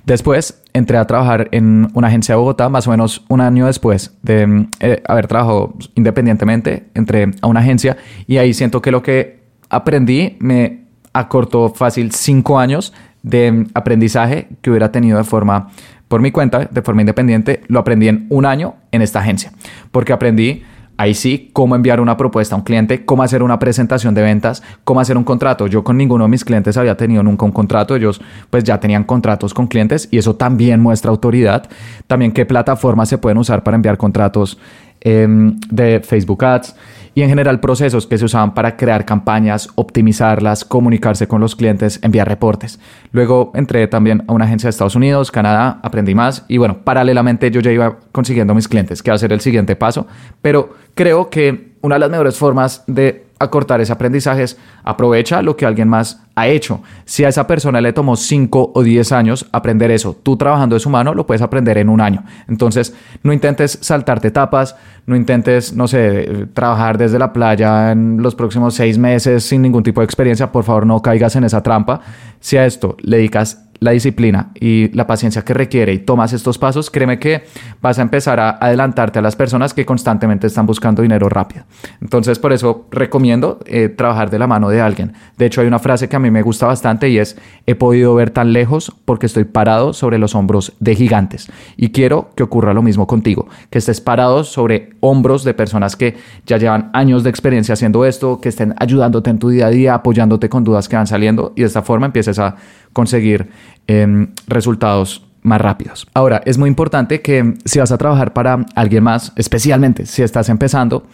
Después 0.05 0.63
entré 0.73 0.99
a 0.99 1.07
trabajar 1.07 1.49
en 1.51 1.89
una 1.95 2.09
agencia 2.09 2.35
de 2.35 2.39
Bogotá, 2.39 2.69
más 2.69 2.87
o 2.87 2.91
menos 2.91 3.25
un 3.29 3.41
año 3.41 3.67
después 3.67 4.17
de 4.23 4.67
eh, 4.81 5.03
haber 5.09 5.27
trabajado 5.27 5.75
independientemente, 5.95 6.89
entré 6.95 7.31
a 7.41 7.47
una 7.47 7.61
agencia 7.61 7.97
y 8.27 8.37
ahí 8.37 8.53
siento 8.53 8.83
que 8.83 8.91
lo 8.91 9.03
que 9.03 9.41
aprendí 9.71 10.37
me 10.41 10.85
acortó 11.13 11.71
fácil 11.71 12.13
cinco 12.13 12.59
años 12.59 12.93
de 13.23 13.67
aprendizaje 13.73 14.49
que 14.61 14.71
hubiera 14.71 14.93
tenido 14.93 15.17
de 15.17 15.25
forma 15.25 15.71
por 16.09 16.21
mi 16.21 16.31
cuenta, 16.31 16.67
de 16.71 16.83
forma 16.83 17.03
independiente, 17.03 17.63
lo 17.69 17.81
aprendí 17.81 18.09
en 18.09 18.27
un 18.29 18.47
año 18.47 18.75
en 18.93 19.03
esta 19.03 19.21
agencia, 19.21 19.53
porque 19.91 20.13
aprendí 20.13 20.63
ahí 20.97 21.15
sí 21.15 21.51
cómo 21.53 21.75
enviar 21.75 22.01
una 22.01 22.17
propuesta 22.17 22.55
a 22.55 22.59
un 22.59 22.65
cliente, 22.65 23.05
cómo 23.05 23.23
hacer 23.23 23.43
una 23.43 23.59
presentación 23.59 24.15
de 24.15 24.23
ventas, 24.23 24.63
cómo 24.85 25.01
hacer 25.01 25.17
un 25.17 25.25
contrato. 25.25 25.67
Yo 25.67 25.83
con 25.83 25.97
ninguno 25.97 26.25
de 26.25 26.31
mis 26.31 26.45
clientes 26.45 26.77
había 26.77 26.97
tenido 26.97 27.23
nunca 27.23 27.45
un 27.45 27.53
contrato, 27.53 27.97
ellos 27.97 28.21
pues 28.51 28.65
ya 28.65 28.79
tenían 28.79 29.05
contratos 29.05 29.55
con 29.55 29.67
clientes 29.67 30.09
y 30.11 30.19
eso 30.19 30.37
también 30.37 30.81
muestra 30.81 31.11
autoridad. 31.11 31.69
También 32.07 32.33
qué 32.33 32.47
plataformas 32.47 33.09
se 33.09 33.19
pueden 33.19 33.39
usar 33.39 33.63
para 33.63 33.75
enviar 33.75 33.97
contratos 33.97 34.59
em, 35.01 35.59
de 35.71 36.01
Facebook 36.01 36.45
Ads 36.45 36.77
y 37.15 37.23
en 37.23 37.29
general 37.29 37.61
procesos 37.61 38.07
que 38.07 38.19
se 38.19 38.25
usaban 38.25 38.55
para 38.55 38.77
crear 38.77 39.05
campañas, 39.05 39.69
optimizarlas, 39.75 40.65
comunicarse 40.65 41.29
con 41.29 41.41
los 41.41 41.57
clientes, 41.57 41.99
enviar 42.03 42.29
reportes. 42.29 42.81
Luego 43.13 43.53
entré 43.55 43.87
también 43.87 44.25
a 44.27 44.33
una 44.33 44.45
agencia 44.45 44.67
de 44.67 44.71
Estados 44.71 44.97
Unidos, 44.97 45.31
Canadá, 45.31 45.81
aprendí 45.83 46.15
más 46.15 46.45
y 46.49 46.59
bueno, 46.59 46.79
paralelamente 46.85 47.51
yo 47.51 47.61
ya 47.61 47.71
iba 47.71 47.99
consiguiendo 48.13 48.55
mis 48.55 48.69
clientes, 48.69 49.03
que 49.03 49.11
va 49.11 49.15
a 49.15 49.19
ser 49.19 49.33
el 49.33 49.41
siguiente 49.41 49.77
paso, 49.77 50.07
pero 50.43 50.75
creo 50.95 51.31
que 51.31 51.75
una 51.81 51.97
de 51.97 52.01
las 52.01 52.11
mejores 52.11 52.37
formas 52.37 52.83
de 52.87 53.25
acortar 53.39 53.81
ese 53.81 53.93
aprendizaje 53.93 54.43
es 54.43 54.59
aprovecha 54.83 55.43
lo 55.43 55.57
que 55.57 55.67
alguien 55.67 55.89
más 55.89 56.23
ha 56.35 56.49
hecho. 56.49 56.81
Si 57.05 57.25
a 57.25 57.29
esa 57.29 57.47
persona 57.47 57.81
le 57.81 57.93
tomó 57.93 58.17
5 58.17 58.73
o 58.75 58.83
10 58.83 59.13
años 59.13 59.47
aprender 59.53 59.91
eso, 59.91 60.17
tú 60.21 60.37
trabajando 60.37 60.75
de 60.75 60.81
su 60.81 60.91
mano 60.91 61.15
lo 61.15 61.27
puedes 61.27 61.43
aprender 61.43 61.79
en 61.79 61.89
un 61.89 62.01
año. 62.01 62.25
Entonces, 62.49 62.95
no 63.23 63.33
intentes 63.33 63.79
saltarte 63.81 64.29
etapas, 64.29 64.77
no 65.07 65.17
intentes, 65.17 65.75
no 65.75 65.87
sé, 65.87 66.47
trabajar 66.55 66.99
desde 66.99 67.19
la 67.19 67.33
playa 67.33 67.93
en 67.93 68.23
los 68.23 68.35
próximos 68.35 68.75
6 68.75 68.99
meses 68.99 69.45
sin 69.45 69.63
ningún 69.63 69.83
tipo 69.83 70.01
de 70.01 70.07
experiencia. 70.07 70.51
Por 70.51 70.65
favor, 70.65 70.87
no 70.87 71.01
caigas 71.03 71.37
en 71.37 71.45
esa 71.45 71.63
trampa. 71.63 72.01
Si 72.41 72.57
a 72.57 72.67
esto 72.67 72.97
le 73.03 73.19
dedicas 73.19 73.65
la 73.85 73.91
disciplina 73.91 74.51
y 74.59 74.89
la 74.97 75.07
paciencia 75.07 75.43
que 75.43 75.53
requiere 75.53 75.93
y 75.93 75.99
tomas 75.99 76.33
estos 76.33 76.57
pasos, 76.57 76.91
créeme 76.91 77.19
que 77.19 77.45
vas 77.83 77.99
a 77.99 78.03
empezar 78.03 78.41
a 78.41 78.57
adelantarte 78.59 79.19
a 79.19 79.23
las 79.23 79.37
personas 79.37 79.75
que 79.75 79.85
constantemente 79.85 80.47
están 80.47 80.65
buscando 80.65 81.03
dinero 81.03 81.29
rápido. 81.29 81.65
Entonces, 82.01 82.39
por 82.39 82.55
eso 82.55 82.87
recomiendo 82.91 83.61
eh, 83.67 83.91
trabajar 83.91 84.31
de 84.31 84.39
la 84.39 84.47
mano 84.47 84.71
de 84.71 84.81
alguien. 84.81 85.13
De 85.37 85.45
hecho, 85.45 85.61
hay 85.61 85.67
una 85.67 85.79
frase 85.79 86.09
que 86.09 86.17
a 86.17 86.19
mí 86.19 86.31
me 86.31 86.41
gusta 86.41 86.67
bastante 86.67 87.11
y 87.11 87.19
es, 87.19 87.37
he 87.67 87.75
podido 87.75 88.15
ver 88.15 88.31
tan 88.31 88.55
lejos 88.55 88.91
porque 89.05 89.27
estoy 89.27 89.45
parado 89.45 89.93
sobre 89.93 90.17
los 90.19 90.35
hombros 90.35 90.73
de 90.81 90.97
gigantes. 90.97 91.53
Y 91.77 91.91
quiero 91.91 92.31
que 92.37 92.43
ocurra 92.43 92.73
lo 92.73 92.83
mismo 92.83 93.07
contigo, 93.07 93.49
que 93.69 93.79
estés 93.79 94.01
parado 94.01 94.45
sobre 94.45 94.95
hombros 95.01 95.45
de 95.45 95.53
personas 95.53 95.95
que 95.95 96.17
ya 96.47 96.57
llevan 96.57 96.89
años 96.95 97.23
de 97.23 97.29
experiencia 97.29 97.75
haciendo 97.75 98.07
esto, 98.07 98.41
que 98.41 98.49
estén 98.49 98.75
ayudándote 98.79 99.29
en 99.29 99.39
tu 99.39 99.51
día 99.51 99.67
a 99.67 99.71
día, 99.71 99.93
apoyándote 99.93 100.49
con 100.49 100.65
dudas 100.65 100.89
que 100.89 100.97
van 100.97 101.07
saliendo 101.07 101.53
y 101.55 101.61
de 101.61 101.67
esta 101.67 101.83
forma 101.83 102.07
empieces 102.07 102.39
a 102.39 102.57
conseguir 102.95 103.47
em, 103.87 104.29
resultados 104.49 105.23
más 105.45 105.61
rápidos. 105.61 106.09
Ahora, 106.15 106.43
es 106.45 106.59
muy 106.59 106.69
importante 106.69 107.21
que 107.21 107.55
si 107.65 107.79
vas 107.79 107.93
a 107.93 107.99
trabajar 107.99 108.33
para 108.33 108.67
alguien 108.75 109.05
más, 109.05 109.33
especialmente 109.37 110.07
si 110.07 110.23
estás 110.23 110.49
empezando, 110.49 111.07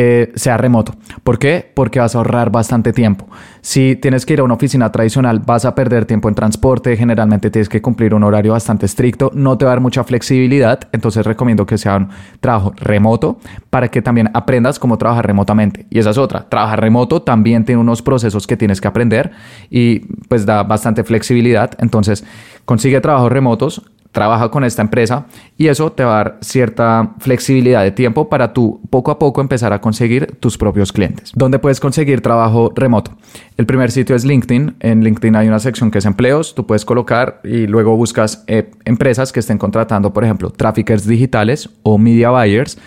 eh, 0.00 0.30
sea 0.36 0.56
remoto. 0.56 0.94
¿Por 1.24 1.40
qué? 1.40 1.72
Porque 1.74 1.98
vas 1.98 2.14
a 2.14 2.18
ahorrar 2.18 2.50
bastante 2.50 2.92
tiempo. 2.92 3.26
Si 3.62 3.96
tienes 3.96 4.24
que 4.24 4.34
ir 4.34 4.40
a 4.40 4.44
una 4.44 4.54
oficina 4.54 4.92
tradicional, 4.92 5.40
vas 5.40 5.64
a 5.64 5.74
perder 5.74 6.04
tiempo 6.04 6.28
en 6.28 6.36
transporte, 6.36 6.96
generalmente 6.96 7.50
tienes 7.50 7.68
que 7.68 7.82
cumplir 7.82 8.14
un 8.14 8.22
horario 8.22 8.52
bastante 8.52 8.86
estricto, 8.86 9.32
no 9.34 9.58
te 9.58 9.64
va 9.64 9.72
a 9.72 9.74
dar 9.74 9.80
mucha 9.80 10.04
flexibilidad, 10.04 10.80
entonces 10.92 11.26
recomiendo 11.26 11.66
que 11.66 11.78
sea 11.78 11.96
un 11.96 12.10
trabajo 12.40 12.72
remoto 12.76 13.40
para 13.70 13.88
que 13.88 14.00
también 14.00 14.30
aprendas 14.34 14.78
cómo 14.78 14.98
trabajar 14.98 15.26
remotamente. 15.26 15.86
Y 15.90 15.98
esa 15.98 16.10
es 16.10 16.18
otra, 16.18 16.48
trabajar 16.48 16.80
remoto 16.80 17.22
también 17.22 17.64
tiene 17.64 17.80
unos 17.80 18.00
procesos 18.00 18.46
que 18.46 18.56
tienes 18.56 18.80
que 18.80 18.86
aprender 18.86 19.32
y 19.68 20.00
pues 20.28 20.46
da 20.46 20.62
bastante 20.62 21.02
flexibilidad, 21.02 21.72
entonces 21.78 22.24
consigue 22.68 23.00
trabajos 23.00 23.32
remotos 23.32 23.82
trabaja 24.12 24.50
con 24.50 24.64
esta 24.64 24.82
empresa 24.82 25.26
y 25.56 25.68
eso 25.68 25.92
te 25.92 26.04
va 26.04 26.12
a 26.12 26.24
dar 26.24 26.38
cierta 26.40 27.14
flexibilidad 27.18 27.82
de 27.82 27.92
tiempo 27.92 28.28
para 28.28 28.52
tú 28.52 28.80
poco 28.90 29.10
a 29.10 29.18
poco 29.18 29.40
empezar 29.40 29.72
a 29.72 29.80
conseguir 29.80 30.36
tus 30.40 30.58
propios 30.58 30.92
clientes. 30.92 31.32
¿Dónde 31.34 31.58
puedes 31.58 31.80
conseguir 31.80 32.20
trabajo 32.20 32.72
remoto? 32.74 33.12
El 33.56 33.64
primer 33.64 33.90
sitio 33.90 34.16
es 34.16 34.24
LinkedIn. 34.24 34.76
En 34.80 35.02
LinkedIn 35.02 35.36
hay 35.36 35.48
una 35.48 35.58
sección 35.58 35.90
que 35.90 35.98
es 35.98 36.04
empleos. 36.04 36.54
Tú 36.54 36.66
puedes 36.66 36.84
colocar 36.84 37.40
y 37.42 37.66
luego 37.66 37.96
buscas 37.96 38.44
eh, 38.48 38.70
empresas 38.84 39.32
que 39.32 39.40
estén 39.40 39.58
contratando, 39.58 40.12
por 40.12 40.24
ejemplo, 40.24 40.50
traffickers 40.50 41.06
digitales 41.06 41.70
o 41.82 41.96
media 41.96 42.30
buyers 42.30 42.78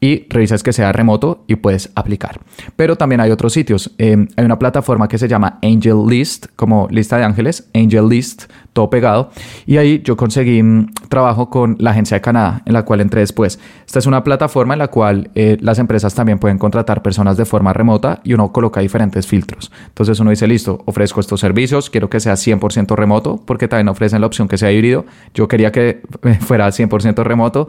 y 0.00 0.26
revisas 0.30 0.62
que 0.62 0.72
sea 0.72 0.92
remoto 0.92 1.44
y 1.46 1.56
puedes 1.56 1.90
aplicar. 1.94 2.40
Pero 2.76 2.96
también 2.96 3.20
hay 3.20 3.30
otros 3.30 3.52
sitios. 3.52 3.92
Eh, 3.98 4.26
hay 4.36 4.44
una 4.44 4.58
plataforma 4.58 5.08
que 5.08 5.18
se 5.18 5.28
llama 5.28 5.58
Angel 5.62 6.06
List, 6.08 6.46
como 6.56 6.88
lista 6.90 7.18
de 7.18 7.24
ángeles, 7.24 7.68
Angel 7.74 8.08
List, 8.08 8.44
todo 8.72 8.88
pegado. 8.88 9.30
Y 9.66 9.76
ahí 9.76 10.00
yo 10.02 10.16
conseguí 10.16 10.60
un 10.60 10.92
trabajo 11.08 11.50
con 11.50 11.76
la 11.78 11.90
agencia 11.90 12.16
de 12.16 12.20
Canadá, 12.20 12.62
en 12.64 12.72
la 12.72 12.84
cual 12.84 13.00
entré 13.00 13.20
después. 13.20 13.58
Esta 13.86 13.98
es 13.98 14.06
una 14.06 14.24
plataforma 14.24 14.74
en 14.74 14.78
la 14.78 14.88
cual 14.88 15.30
eh, 15.34 15.58
las 15.60 15.78
empresas 15.78 16.14
también 16.14 16.38
pueden 16.38 16.58
contratar 16.58 17.02
personas 17.02 17.36
de 17.36 17.44
forma 17.44 17.72
remota 17.72 18.20
y 18.24 18.32
uno 18.32 18.52
coloca 18.52 18.80
diferentes 18.80 19.26
filtros. 19.26 19.70
Entonces 19.88 20.18
uno 20.20 20.30
dice, 20.30 20.46
listo, 20.46 20.82
ofrezco 20.86 21.20
estos 21.20 21.40
servicios, 21.40 21.90
quiero 21.90 22.08
que 22.08 22.20
sea 22.20 22.34
100% 22.34 22.94
remoto, 22.94 23.40
porque 23.44 23.68
también 23.68 23.88
ofrecen 23.88 24.20
la 24.20 24.26
opción 24.26 24.48
que 24.48 24.56
sea 24.56 24.72
híbrido. 24.72 25.04
Yo 25.34 25.46
quería 25.48 25.72
que 25.72 26.02
fuera 26.40 26.68
100% 26.68 27.22
remoto. 27.22 27.68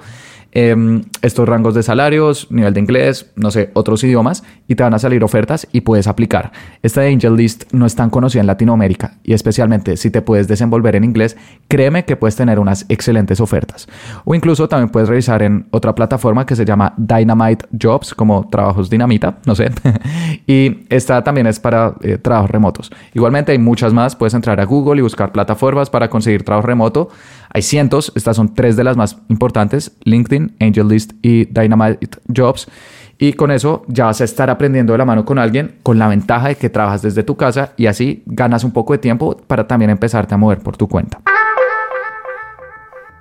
Em, 0.54 1.04
estos 1.22 1.48
rangos 1.48 1.74
de 1.74 1.82
salarios, 1.82 2.48
nivel 2.52 2.74
de 2.74 2.82
inglés, 2.82 3.32
no 3.38 3.52
sé, 3.52 3.72
otros 3.74 4.04
idiomas 4.04 4.44
y 4.68 4.76
te 4.76 4.84
van 4.84 4.94
a 4.94 5.00
salir 5.00 5.24
ofertas 5.24 5.66
y 5.72 5.82
puedes 5.82 6.08
aplicar. 6.08 6.52
Esta 6.84 7.02
de 7.02 7.14
Angel 7.14 7.38
List 7.38 7.72
no 7.72 7.86
es 7.86 7.96
tan 7.96 8.10
conocida 8.10 8.42
en 8.42 8.48
Latinoamérica 8.48 9.14
y 9.24 9.32
especialmente 9.32 9.96
si 9.96 10.12
te 10.12 10.22
puedes 10.22 10.50
desenvolver 10.50 10.98
en 10.98 11.06
inglés, 11.06 11.38
créeme 11.70 12.04
que 12.04 12.18
puedes 12.18 12.36
tener 12.36 12.60
unas 12.60 12.86
excelentes 12.90 13.40
ofertas. 13.40 13.88
O 14.26 14.36
incluso 14.36 14.68
también 14.68 14.90
puedes 14.90 15.08
revisar 15.08 15.42
en 15.42 15.68
otra 15.72 15.96
plataforma 15.96 16.46
que 16.46 16.58
se 16.58 16.66
llama 16.66 16.94
Dynamite 16.98 17.68
Jobs, 17.82 18.14
como 18.14 18.50
trabajos 18.50 18.90
dinamita, 18.90 19.38
no 19.46 19.56
sé. 19.56 19.72
y 20.48 20.86
esta 20.90 21.24
también 21.24 21.48
es 21.48 21.62
para 21.62 21.96
eh, 22.02 22.18
trabajos 22.18 22.52
remotos. 22.52 22.92
Igualmente 23.14 23.54
hay 23.54 23.58
muchas 23.58 23.94
más, 23.94 24.18
puedes 24.18 24.34
entrar 24.34 24.60
a 24.60 24.66
Google 24.66 25.00
y 25.00 25.02
buscar 25.02 25.32
plataformas 25.32 25.90
para 25.90 26.10
conseguir 26.10 26.44
trabajo 26.44 26.68
remoto. 26.68 27.10
Hay 27.54 27.62
cientos, 27.62 28.14
estas 28.16 28.38
son 28.38 28.54
tres 28.54 28.76
de 28.76 28.84
las 28.84 28.96
más 28.96 29.18
importantes, 29.30 29.92
LinkedIn, 30.04 30.56
AngelList 30.60 31.14
y 31.22 31.46
Dynamite 31.46 32.08
Jobs. 32.34 32.68
Y 33.18 33.34
con 33.34 33.52
eso 33.52 33.84
ya 33.88 34.06
vas 34.06 34.22
a 34.22 34.24
estar 34.24 34.50
aprendiendo 34.50 34.94
de 34.94 34.98
la 34.98 35.06
mano 35.06 35.26
con 35.26 35.38
alguien 35.38 35.76
con 35.84 36.00
la 36.00 36.08
ventaja 36.08 36.48
de 36.48 36.56
que 36.56 36.70
trabajas 36.70 37.02
desde 37.02 37.24
tu 37.24 37.36
casa 37.36 37.74
y 37.78 37.86
así 37.86 38.24
ganas 38.26 38.64
un 38.64 38.72
poco 38.72 38.94
de 38.94 39.00
tiempo 39.00 39.38
para 39.48 39.68
también 39.68 39.92
empezarte 39.92 40.34
a 40.34 40.38
mover 40.38 40.60
por 40.60 40.78
tu 40.78 40.88
cuenta. 40.88 41.22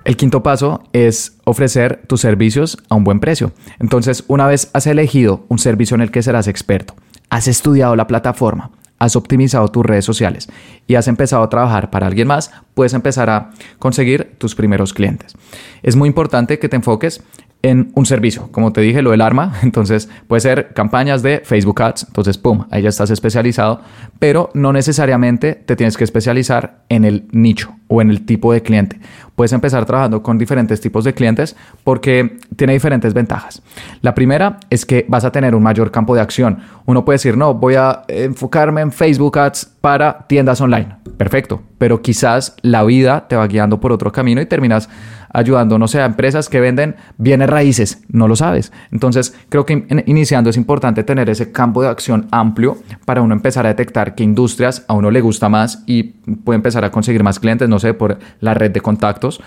El 0.03 0.17
quinto 0.17 0.41
paso 0.41 0.81
es 0.93 1.37
ofrecer 1.43 2.01
tus 2.07 2.21
servicios 2.21 2.77
a 2.89 2.95
un 2.95 3.03
buen 3.03 3.19
precio. 3.19 3.51
Entonces, 3.79 4.23
una 4.27 4.47
vez 4.47 4.71
has 4.73 4.87
elegido 4.87 5.45
un 5.47 5.59
servicio 5.59 5.93
en 5.93 6.01
el 6.01 6.09
que 6.09 6.23
serás 6.23 6.47
experto, 6.47 6.95
has 7.29 7.47
estudiado 7.47 7.95
la 7.95 8.07
plataforma, 8.07 8.71
has 9.01 9.15
optimizado 9.15 9.67
tus 9.69 9.83
redes 9.83 10.05
sociales 10.05 10.47
y 10.85 10.93
has 10.93 11.07
empezado 11.07 11.41
a 11.41 11.49
trabajar 11.49 11.89
para 11.89 12.05
alguien 12.05 12.27
más, 12.27 12.51
puedes 12.75 12.93
empezar 12.93 13.31
a 13.31 13.49
conseguir 13.79 14.35
tus 14.37 14.53
primeros 14.53 14.93
clientes. 14.93 15.33
Es 15.81 15.95
muy 15.95 16.07
importante 16.07 16.59
que 16.59 16.69
te 16.69 16.75
enfoques 16.75 17.23
en 17.63 17.91
un 17.95 18.05
servicio. 18.05 18.49
Como 18.51 18.73
te 18.73 18.81
dije, 18.81 19.01
lo 19.01 19.11
del 19.11 19.21
arma, 19.21 19.53
entonces 19.63 20.09
puede 20.27 20.41
ser 20.41 20.73
campañas 20.73 21.23
de 21.23 21.41
Facebook 21.43 21.81
Ads, 21.81 22.05
entonces, 22.07 22.37
¡pum!, 22.37 22.65
ahí 22.71 22.83
ya 22.83 22.89
estás 22.89 23.09
especializado, 23.09 23.81
pero 24.19 24.49
no 24.53 24.73
necesariamente 24.73 25.53
te 25.53 25.75
tienes 25.75 25.97
que 25.97 26.03
especializar 26.03 26.83
en 26.89 27.05
el 27.05 27.27
nicho 27.31 27.73
o 27.87 28.01
en 28.01 28.09
el 28.09 28.25
tipo 28.25 28.53
de 28.53 28.61
cliente. 28.61 28.99
Puedes 29.35 29.53
empezar 29.53 29.85
trabajando 29.85 30.21
con 30.21 30.37
diferentes 30.37 30.81
tipos 30.81 31.03
de 31.03 31.13
clientes 31.13 31.55
porque 31.83 32.37
tiene 32.55 32.73
diferentes 32.73 33.13
ventajas. 33.13 33.61
La 34.01 34.13
primera 34.13 34.59
es 34.69 34.85
que 34.85 35.05
vas 35.07 35.25
a 35.25 35.31
tener 35.31 35.55
un 35.55 35.63
mayor 35.63 35.91
campo 35.91 36.15
de 36.15 36.21
acción. 36.21 36.59
Uno 36.85 37.03
puede 37.03 37.15
decir, 37.15 37.37
no, 37.37 37.53
voy 37.53 37.75
a 37.75 38.03
enfocarme 38.07 38.81
en 38.81 38.91
Facebook 38.91 39.37
Ads 39.39 39.65
para 39.81 40.25
tiendas 40.27 40.61
online. 40.61 40.95
Perfecto, 41.17 41.61
pero 41.77 42.01
quizás 42.01 42.55
la 42.61 42.83
vida 42.83 43.27
te 43.27 43.35
va 43.35 43.47
guiando 43.47 43.79
por 43.79 43.91
otro 43.91 44.11
camino 44.11 44.41
y 44.41 44.45
terminas 44.45 44.89
ayudando, 45.33 45.77
no 45.77 45.87
sé, 45.87 46.01
a 46.01 46.05
empresas 46.05 46.49
que 46.49 46.59
venden 46.59 46.95
bienes 47.17 47.49
raíces, 47.49 48.03
no 48.09 48.27
lo 48.27 48.35
sabes. 48.35 48.71
Entonces, 48.91 49.35
creo 49.49 49.65
que 49.65 49.85
iniciando 50.05 50.49
es 50.49 50.57
importante 50.57 51.03
tener 51.03 51.29
ese 51.29 51.51
campo 51.51 51.81
de 51.81 51.89
acción 51.89 52.27
amplio 52.31 52.77
para 53.05 53.21
uno 53.21 53.33
empezar 53.33 53.65
a 53.65 53.69
detectar 53.69 54.15
qué 54.15 54.23
industrias 54.23 54.85
a 54.87 54.93
uno 54.93 55.11
le 55.11 55.21
gusta 55.21 55.49
más 55.49 55.83
y 55.85 56.03
puede 56.43 56.55
empezar 56.55 56.85
a 56.85 56.91
conseguir 56.91 57.23
más 57.23 57.39
clientes, 57.39 57.67
no 57.69 57.79
sé, 57.79 57.93
por 57.93 58.19
la 58.39 58.53
red 58.53 58.71
de 58.71 58.81
contactos. 58.81 59.41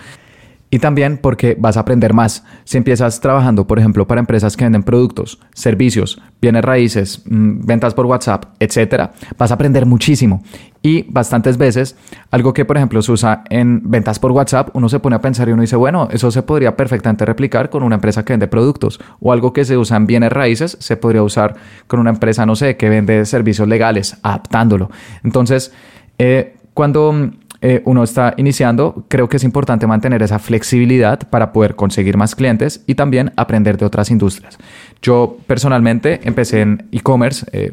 Y 0.75 0.79
también 0.79 1.19
porque 1.19 1.55
vas 1.57 1.77
a 1.77 1.79
aprender 1.79 2.13
más. 2.13 2.43
Si 2.65 2.77
empiezas 2.77 3.21
trabajando, 3.21 3.65
por 3.65 3.79
ejemplo, 3.79 4.05
para 4.05 4.19
empresas 4.19 4.57
que 4.57 4.65
venden 4.65 4.83
productos, 4.83 5.39
servicios, 5.53 6.21
bienes 6.41 6.65
raíces, 6.65 7.23
mm, 7.25 7.65
ventas 7.65 7.93
por 7.93 8.05
WhatsApp, 8.05 8.47
etcétera, 8.59 9.13
vas 9.37 9.51
a 9.51 9.53
aprender 9.53 9.85
muchísimo. 9.85 10.43
Y 10.81 11.03
bastantes 11.03 11.57
veces, 11.57 11.95
algo 12.29 12.53
que 12.53 12.65
por 12.65 12.75
ejemplo 12.75 13.01
se 13.01 13.13
usa 13.13 13.45
en 13.49 13.89
ventas 13.89 14.19
por 14.19 14.33
WhatsApp, 14.33 14.67
uno 14.73 14.89
se 14.89 14.99
pone 14.99 15.15
a 15.15 15.21
pensar 15.21 15.47
y 15.47 15.53
uno 15.53 15.61
dice, 15.61 15.77
bueno, 15.77 16.09
eso 16.11 16.29
se 16.29 16.41
podría 16.41 16.75
perfectamente 16.75 17.23
replicar 17.23 17.69
con 17.69 17.81
una 17.81 17.95
empresa 17.95 18.25
que 18.25 18.33
vende 18.33 18.49
productos. 18.49 18.99
O 19.21 19.31
algo 19.31 19.53
que 19.53 19.63
se 19.63 19.77
usa 19.77 19.95
en 19.95 20.07
bienes 20.07 20.33
raíces, 20.33 20.75
se 20.81 20.97
podría 20.97 21.23
usar 21.23 21.55
con 21.87 22.01
una 22.01 22.09
empresa, 22.09 22.45
no 22.45 22.57
sé, 22.57 22.75
que 22.75 22.89
vende 22.89 23.25
servicios 23.25 23.69
legales, 23.69 24.17
adaptándolo. 24.23 24.91
Entonces, 25.23 25.71
eh, 26.17 26.57
cuando 26.73 27.31
eh, 27.67 27.81
uno 27.85 28.03
está 28.03 28.35
iniciando, 28.37 29.05
creo 29.07 29.27
que 29.27 29.37
es 29.37 29.43
importante 29.43 29.87
mantener 29.87 30.21
esa 30.21 30.37
flexibilidad 30.37 31.27
para 31.31 31.51
poder 31.51 31.75
conseguir 31.75 32.15
más 32.15 32.35
clientes 32.35 32.83
y 32.85 32.93
también 32.93 33.33
aprender 33.37 33.75
de 33.79 33.85
otras 33.87 34.11
industrias. 34.11 34.59
Yo 35.01 35.37
personalmente 35.47 36.19
empecé 36.25 36.61
en 36.61 36.87
e-commerce, 36.91 37.43
eh, 37.51 37.71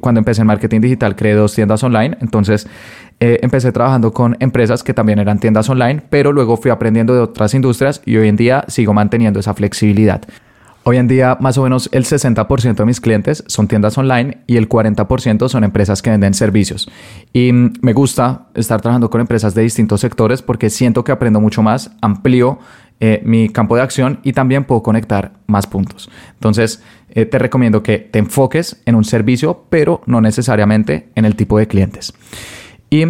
cuando 0.00 0.20
empecé 0.20 0.40
en 0.40 0.46
marketing 0.46 0.80
digital 0.80 1.16
creé 1.16 1.34
dos 1.34 1.54
tiendas 1.54 1.84
online, 1.84 2.16
entonces 2.22 2.66
eh, 3.20 3.38
empecé 3.42 3.72
trabajando 3.72 4.10
con 4.14 4.38
empresas 4.40 4.82
que 4.82 4.94
también 4.94 5.18
eran 5.18 5.38
tiendas 5.38 5.68
online, 5.68 6.00
pero 6.08 6.32
luego 6.32 6.56
fui 6.56 6.70
aprendiendo 6.70 7.12
de 7.12 7.20
otras 7.20 7.52
industrias 7.52 8.00
y 8.06 8.16
hoy 8.16 8.26
en 8.26 8.36
día 8.36 8.64
sigo 8.68 8.94
manteniendo 8.94 9.38
esa 9.38 9.52
flexibilidad. 9.52 10.22
Hoy 10.82 10.96
en 10.96 11.08
día, 11.08 11.36
más 11.40 11.58
o 11.58 11.62
menos 11.62 11.90
el 11.92 12.04
60% 12.04 12.74
de 12.74 12.84
mis 12.86 13.02
clientes 13.02 13.44
son 13.46 13.68
tiendas 13.68 13.98
online 13.98 14.38
y 14.46 14.56
el 14.56 14.66
40% 14.66 15.48
son 15.50 15.62
empresas 15.62 16.00
que 16.00 16.08
venden 16.08 16.32
servicios. 16.32 16.90
Y 17.34 17.52
mm, 17.52 17.74
me 17.82 17.92
gusta 17.92 18.46
estar 18.54 18.80
trabajando 18.80 19.10
con 19.10 19.20
empresas 19.20 19.54
de 19.54 19.62
distintos 19.62 20.00
sectores 20.00 20.40
porque 20.40 20.70
siento 20.70 21.04
que 21.04 21.12
aprendo 21.12 21.38
mucho 21.38 21.62
más, 21.62 21.90
amplío 22.00 22.58
eh, 22.98 23.20
mi 23.24 23.50
campo 23.50 23.76
de 23.76 23.82
acción 23.82 24.20
y 24.22 24.32
también 24.32 24.64
puedo 24.64 24.82
conectar 24.82 25.32
más 25.46 25.66
puntos. 25.66 26.10
Entonces, 26.34 26.82
eh, 27.10 27.26
te 27.26 27.38
recomiendo 27.38 27.82
que 27.82 27.98
te 27.98 28.18
enfoques 28.18 28.80
en 28.86 28.94
un 28.94 29.04
servicio, 29.04 29.64
pero 29.68 30.00
no 30.06 30.20
necesariamente 30.20 31.08
en 31.14 31.26
el 31.26 31.36
tipo 31.36 31.58
de 31.58 31.66
clientes. 31.66 32.14
Y 32.88 33.04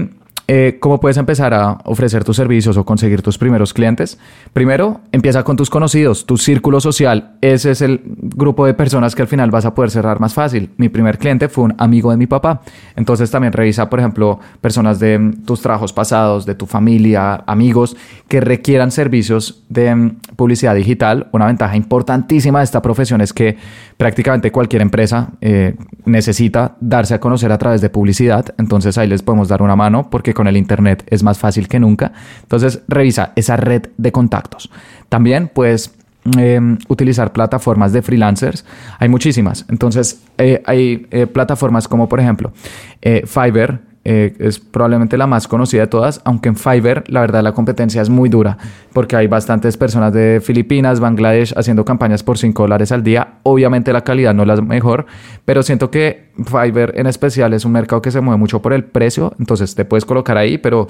eh, 0.52 0.78
¿Cómo 0.80 0.98
puedes 0.98 1.16
empezar 1.16 1.54
a 1.54 1.78
ofrecer 1.84 2.24
tus 2.24 2.34
servicios 2.34 2.76
o 2.76 2.84
conseguir 2.84 3.22
tus 3.22 3.38
primeros 3.38 3.72
clientes? 3.72 4.18
Primero, 4.52 5.00
empieza 5.12 5.44
con 5.44 5.54
tus 5.54 5.70
conocidos, 5.70 6.26
tu 6.26 6.38
círculo 6.38 6.80
social. 6.80 7.36
Ese 7.40 7.70
es 7.70 7.82
el 7.82 8.00
grupo 8.04 8.66
de 8.66 8.74
personas 8.74 9.14
que 9.14 9.22
al 9.22 9.28
final 9.28 9.52
vas 9.52 9.64
a 9.64 9.74
poder 9.74 9.92
cerrar 9.92 10.18
más 10.18 10.34
fácil. 10.34 10.70
Mi 10.76 10.88
primer 10.88 11.18
cliente 11.18 11.48
fue 11.48 11.62
un 11.62 11.76
amigo 11.78 12.10
de 12.10 12.16
mi 12.16 12.26
papá. 12.26 12.62
Entonces 12.96 13.30
también 13.30 13.52
revisa, 13.52 13.88
por 13.88 14.00
ejemplo, 14.00 14.40
personas 14.60 14.98
de 14.98 15.20
mm, 15.20 15.44
tus 15.44 15.62
trabajos 15.62 15.92
pasados, 15.92 16.46
de 16.46 16.56
tu 16.56 16.66
familia, 16.66 17.44
amigos 17.46 17.96
que 18.26 18.40
requieran 18.40 18.90
servicios 18.90 19.62
de 19.68 19.94
mm, 19.94 20.16
publicidad 20.34 20.74
digital. 20.74 21.28
Una 21.30 21.46
ventaja 21.46 21.76
importantísima 21.76 22.58
de 22.58 22.64
esta 22.64 22.82
profesión 22.82 23.20
es 23.20 23.32
que 23.32 23.56
prácticamente 23.96 24.50
cualquier 24.50 24.82
empresa 24.82 25.30
eh, 25.40 25.76
necesita 26.06 26.74
darse 26.80 27.14
a 27.14 27.20
conocer 27.20 27.52
a 27.52 27.58
través 27.58 27.80
de 27.80 27.88
publicidad. 27.88 28.46
Entonces 28.58 28.98
ahí 28.98 29.06
les 29.06 29.22
podemos 29.22 29.46
dar 29.46 29.62
una 29.62 29.76
mano 29.76 30.10
porque 30.10 30.34
con 30.40 30.46
el 30.46 30.56
Internet 30.56 31.04
es 31.08 31.22
más 31.22 31.38
fácil 31.38 31.68
que 31.68 31.78
nunca. 31.78 32.12
Entonces, 32.40 32.80
revisa 32.88 33.34
esa 33.36 33.58
red 33.58 33.88
de 33.98 34.10
contactos. 34.10 34.70
También 35.10 35.50
puedes 35.52 35.92
em, 36.38 36.78
utilizar 36.88 37.34
plataformas 37.34 37.92
de 37.92 38.00
freelancers. 38.00 38.64
Hay 38.98 39.10
muchísimas. 39.10 39.66
Entonces, 39.68 40.22
eh, 40.38 40.62
hay 40.64 41.06
eh, 41.10 41.26
plataformas 41.26 41.88
como, 41.88 42.08
por 42.08 42.20
ejemplo, 42.20 42.54
eh, 43.02 43.24
Fiverr, 43.26 43.82
eh, 44.02 44.34
es 44.38 44.58
probablemente 44.58 45.18
la 45.18 45.26
más 45.26 45.46
conocida 45.46 45.82
de 45.82 45.86
todas, 45.86 46.22
aunque 46.24 46.48
en 46.48 46.56
Fiverr 46.56 47.04
la 47.08 47.20
verdad 47.20 47.42
la 47.42 47.52
competencia 47.52 48.00
es 48.00 48.08
muy 48.08 48.30
dura 48.30 48.56
porque 48.94 49.14
hay 49.14 49.26
bastantes 49.26 49.76
personas 49.76 50.14
de 50.14 50.40
Filipinas, 50.42 51.00
Bangladesh 51.00 51.52
haciendo 51.54 51.84
campañas 51.84 52.22
por 52.22 52.38
5 52.38 52.62
dólares 52.62 52.92
al 52.92 53.02
día. 53.02 53.34
Obviamente 53.42 53.92
la 53.92 54.02
calidad 54.02 54.32
no 54.32 54.42
es 54.42 54.48
la 54.48 54.56
mejor, 54.62 55.04
pero 55.44 55.62
siento 55.62 55.90
que 55.90 56.30
Fiverr 56.36 56.98
en 56.98 57.08
especial 57.08 57.52
es 57.52 57.66
un 57.66 57.72
mercado 57.72 58.00
que 58.00 58.10
se 58.10 58.22
mueve 58.22 58.38
mucho 58.38 58.62
por 58.62 58.72
el 58.72 58.84
precio, 58.84 59.34
entonces 59.38 59.74
te 59.74 59.84
puedes 59.84 60.06
colocar 60.06 60.38
ahí, 60.38 60.56
pero 60.56 60.86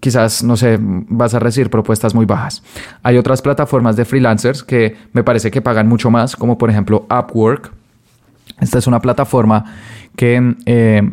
quizás, 0.00 0.42
no 0.42 0.56
sé, 0.56 0.78
vas 0.80 1.34
a 1.34 1.38
recibir 1.38 1.70
propuestas 1.70 2.14
muy 2.14 2.26
bajas. 2.26 2.62
Hay 3.04 3.18
otras 3.18 3.40
plataformas 3.40 3.94
de 3.94 4.04
freelancers 4.04 4.64
que 4.64 4.96
me 5.12 5.22
parece 5.22 5.50
que 5.52 5.62
pagan 5.62 5.86
mucho 5.86 6.10
más, 6.10 6.34
como 6.34 6.58
por 6.58 6.70
ejemplo 6.70 7.06
Upwork. 7.08 7.70
Esta 8.60 8.78
es 8.78 8.86
una 8.86 9.00
plataforma 9.00 9.64
que 10.16 10.56
eh, 10.66 11.08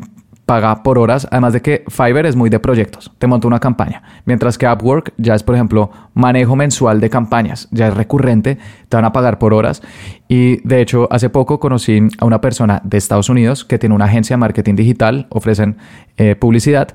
paga 0.48 0.82
por 0.82 0.98
horas, 0.98 1.28
además 1.30 1.52
de 1.52 1.62
que 1.62 1.84
Fiverr 1.90 2.26
es 2.26 2.38
muy 2.38 2.50
de 2.50 2.60
proyectos, 2.60 3.12
te 3.20 3.28
monta 3.28 3.48
una 3.48 3.60
campaña, 3.60 4.02
mientras 4.24 4.58
que 4.58 4.66
Upwork 4.66 5.14
ya 5.18 5.36
es, 5.36 5.44
por 5.44 5.56
ejemplo, 5.56 5.92
manejo 6.14 6.56
mensual 6.56 7.02
de 7.02 7.10
campañas, 7.10 7.68
ya 7.70 7.90
es 7.90 7.94
recurrente, 7.94 8.58
te 8.88 8.96
van 8.96 9.04
a 9.04 9.12
pagar 9.12 9.40
por 9.40 9.54
horas 9.54 9.82
y 10.30 10.66
de 10.68 10.82
hecho 10.82 11.08
hace 11.12 11.30
poco 11.30 11.60
conocí 11.60 12.00
a 12.18 12.26
una 12.26 12.42
persona 12.42 12.82
de 12.84 12.98
Estados 12.98 13.30
Unidos 13.30 13.66
que 13.66 13.78
tiene 13.78 13.96
una 13.96 14.06
agencia 14.06 14.36
de 14.36 14.40
marketing 14.40 14.76
digital, 14.76 15.28
ofrecen 15.30 15.78
eh, 16.18 16.36
publicidad 16.36 16.90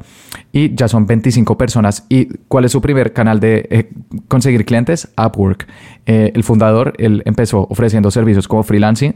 y 0.52 0.74
ya 0.74 0.88
son 0.88 1.06
25 1.06 1.56
personas. 1.56 2.04
¿Y 2.08 2.26
cuál 2.48 2.64
es 2.64 2.72
su 2.72 2.80
primer 2.80 3.12
canal 3.12 3.40
de 3.40 3.68
eh, 3.70 3.90
conseguir 4.28 4.64
clientes? 4.64 5.08
Upwork. 5.16 5.66
Eh, 6.04 6.32
el 6.34 6.42
fundador, 6.42 6.94
él 6.98 7.22
empezó 7.24 7.66
ofreciendo 7.70 8.10
servicios 8.10 8.48
como 8.48 8.62
freelancing 8.62 9.14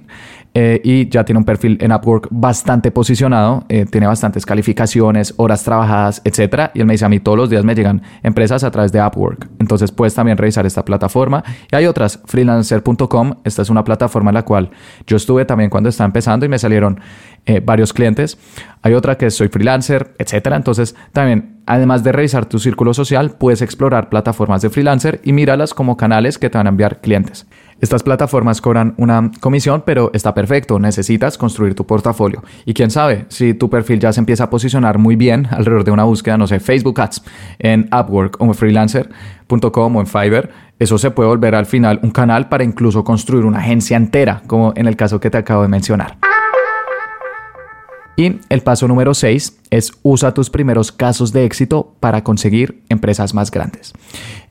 y 0.83 1.11
ya 1.11 1.25
tiene 1.25 1.41
un 1.41 1.45
perfil 1.45 1.77
en 1.83 1.93
Upwork 1.93 2.29
bastante 2.31 2.91
posicionado, 2.91 3.67
tiene 3.91 4.07
calificaciones, 4.47 5.35
horas 5.37 5.65
trabajadas, 5.65 6.23
etc. 6.25 6.71
Y 6.75 6.81
él 6.81 6.87
me 6.87 6.95
dice, 6.95 7.05
a 7.05 7.09
mí 7.09 7.21
todos 7.21 7.39
los 7.39 7.51
días 7.51 7.65
me 7.65 7.75
llegan 7.75 8.03
empresas 8.23 8.65
a 8.65 8.71
través 8.71 8.93
de 8.93 9.05
Upwork. 9.05 9.49
Entonces 9.59 9.93
puedes 9.93 10.15
también 10.15 10.37
revisar 10.39 10.67
esta 10.67 10.85
plataforma. 10.85 11.45
Y 11.71 11.77
hay 11.77 11.87
otras, 11.87 12.21
freelancer.com, 12.25 13.35
esta 13.45 13.63
es 13.63 13.71
una 13.71 13.85
plataforma 13.85 14.31
en 14.31 14.35
la 14.35 14.45
cual 14.45 14.71
yo 15.07 15.17
estuve 15.17 15.45
también 15.45 15.71
cuando 15.71 15.89
estaba 15.89 16.07
empezando 16.07 16.47
y 16.47 16.49
me 16.49 16.59
salieron 16.59 17.01
varios 17.65 17.93
clientes. 17.93 18.39
Hay 18.83 18.95
otra 18.95 19.17
que 19.17 19.31
Soy 19.31 19.49
Freelancer, 19.49 20.15
etcétera. 20.19 20.57
Entonces, 20.57 20.97
también, 21.13 21.61
además 21.67 22.03
de 22.03 22.13
revisar 22.13 22.47
tu 22.47 22.59
círculo 22.59 22.93
social, 22.93 23.33
puedes 23.39 23.63
explorar 23.63 24.09
plataformas 24.09 24.63
de 24.63 24.71
freelancer 24.71 25.21
y 25.23 25.33
míralas 25.33 25.75
como 25.75 25.97
canales 25.97 26.39
que 26.39 26.51
te 26.51 26.59
van 26.59 26.67
a 26.67 26.71
enviar 26.71 27.01
clientes. 27.01 27.47
Estas 27.81 28.03
plataformas 28.03 28.61
cobran 28.61 28.95
una 28.97 29.31
comisión, 29.41 29.83
pero 29.85 30.11
está 30.15 30.33
perfecto. 30.33 30.79
Necesitas 30.79 31.37
construir 31.37 31.75
tu 31.75 31.87
portafolio. 31.87 32.43
Y 32.65 32.73
quién 32.73 32.91
sabe, 32.91 33.27
si 33.29 33.53
tu 33.53 33.69
perfil 33.69 34.01
ya 34.01 34.13
se 34.13 34.21
empieza 34.21 34.45
a 34.45 34.51
posicionar 34.51 34.99
muy 34.99 35.15
bien 35.17 35.47
alrededor 35.51 35.85
de 35.85 35.91
una 35.91 36.05
búsqueda, 36.05 36.39
no 36.39 36.47
sé, 36.47 36.59
Facebook 36.59 37.01
Ads, 37.01 37.23
en 37.59 37.89
Upwork 37.93 38.41
o 38.41 38.47
en 38.47 38.55
freelancer.com 38.55 39.97
o 39.97 40.01
en 40.01 40.07
Fiverr, 40.07 40.51
eso 40.79 40.97
se 40.97 41.11
puede 41.11 41.29
volver 41.29 41.55
al 41.55 41.67
final 41.67 42.01
un 42.03 42.11
canal 42.11 42.49
para 42.49 42.65
incluso 42.65 43.05
construir 43.05 43.45
una 43.45 43.59
agencia 43.59 43.97
entera, 43.97 44.43
como 44.47 44.73
en 44.75 44.87
el 44.87 44.97
caso 44.97 45.21
que 45.21 45.31
te 45.31 45.39
acabo 45.39 45.63
de 45.63 45.69
mencionar. 45.69 46.17
Y 48.17 48.41
el 48.49 48.63
paso 48.63 48.89
número 48.89 49.13
6 49.13 49.59
es 49.69 49.93
usa 50.03 50.33
tus 50.33 50.49
primeros 50.49 50.91
casos 50.91 51.33
de 51.33 51.45
éxito 51.45 51.95
para 52.01 52.25
conseguir 52.25 52.83
empresas 52.89 53.35
más 53.35 53.51
grandes. 53.51 53.93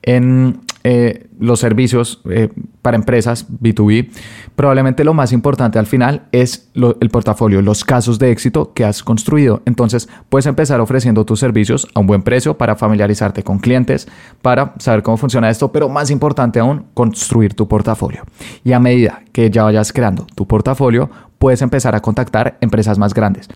En 0.03 0.61
eh, 0.87 1.25
los 1.39 1.61
servicios 1.61 2.21
eh, 2.29 2.49
para 2.83 2.95
empresas 2.95 3.47
B2B, 3.49 4.11
probablemente 4.55 5.03
lo 5.03 5.15
más 5.15 5.31
importante 5.31 5.79
al 5.79 5.87
final 5.87 6.27
es 6.31 6.69
el 6.75 7.09
portafolio, 7.09 7.63
los 7.63 7.83
casos 7.83 8.19
de 8.19 8.29
éxito 8.29 8.71
que 8.75 8.85
has 8.85 9.01
construido. 9.01 9.63
Entonces 9.65 10.07
puedes 10.29 10.45
empezar 10.45 10.79
ofreciendo 10.81 11.25
tus 11.25 11.39
servicios 11.39 11.87
a 11.95 12.01
un 12.01 12.05
buen 12.05 12.21
precio 12.21 12.55
para 12.55 12.75
familiarizarte 12.75 13.41
con 13.41 13.57
clientes, 13.57 14.07
para 14.43 14.75
saber 14.77 15.01
cómo 15.01 15.17
funciona 15.17 15.49
esto, 15.49 15.71
pero 15.71 15.89
más 15.89 16.11
importante 16.11 16.59
aún, 16.59 16.85
construir 16.93 17.55
tu 17.55 17.67
portafolio. 17.67 18.21
Y 18.63 18.73
a 18.73 18.79
medida 18.79 19.23
que 19.31 19.49
ya 19.49 19.63
vayas 19.63 19.91
creando 19.91 20.27
tu 20.35 20.45
portafolio, 20.45 21.09
puedes 21.39 21.63
empezar 21.63 21.95
a 21.95 22.01
contactar 22.01 22.59
empresas 22.61 22.99
más 22.99 23.15
grandes 23.15 23.49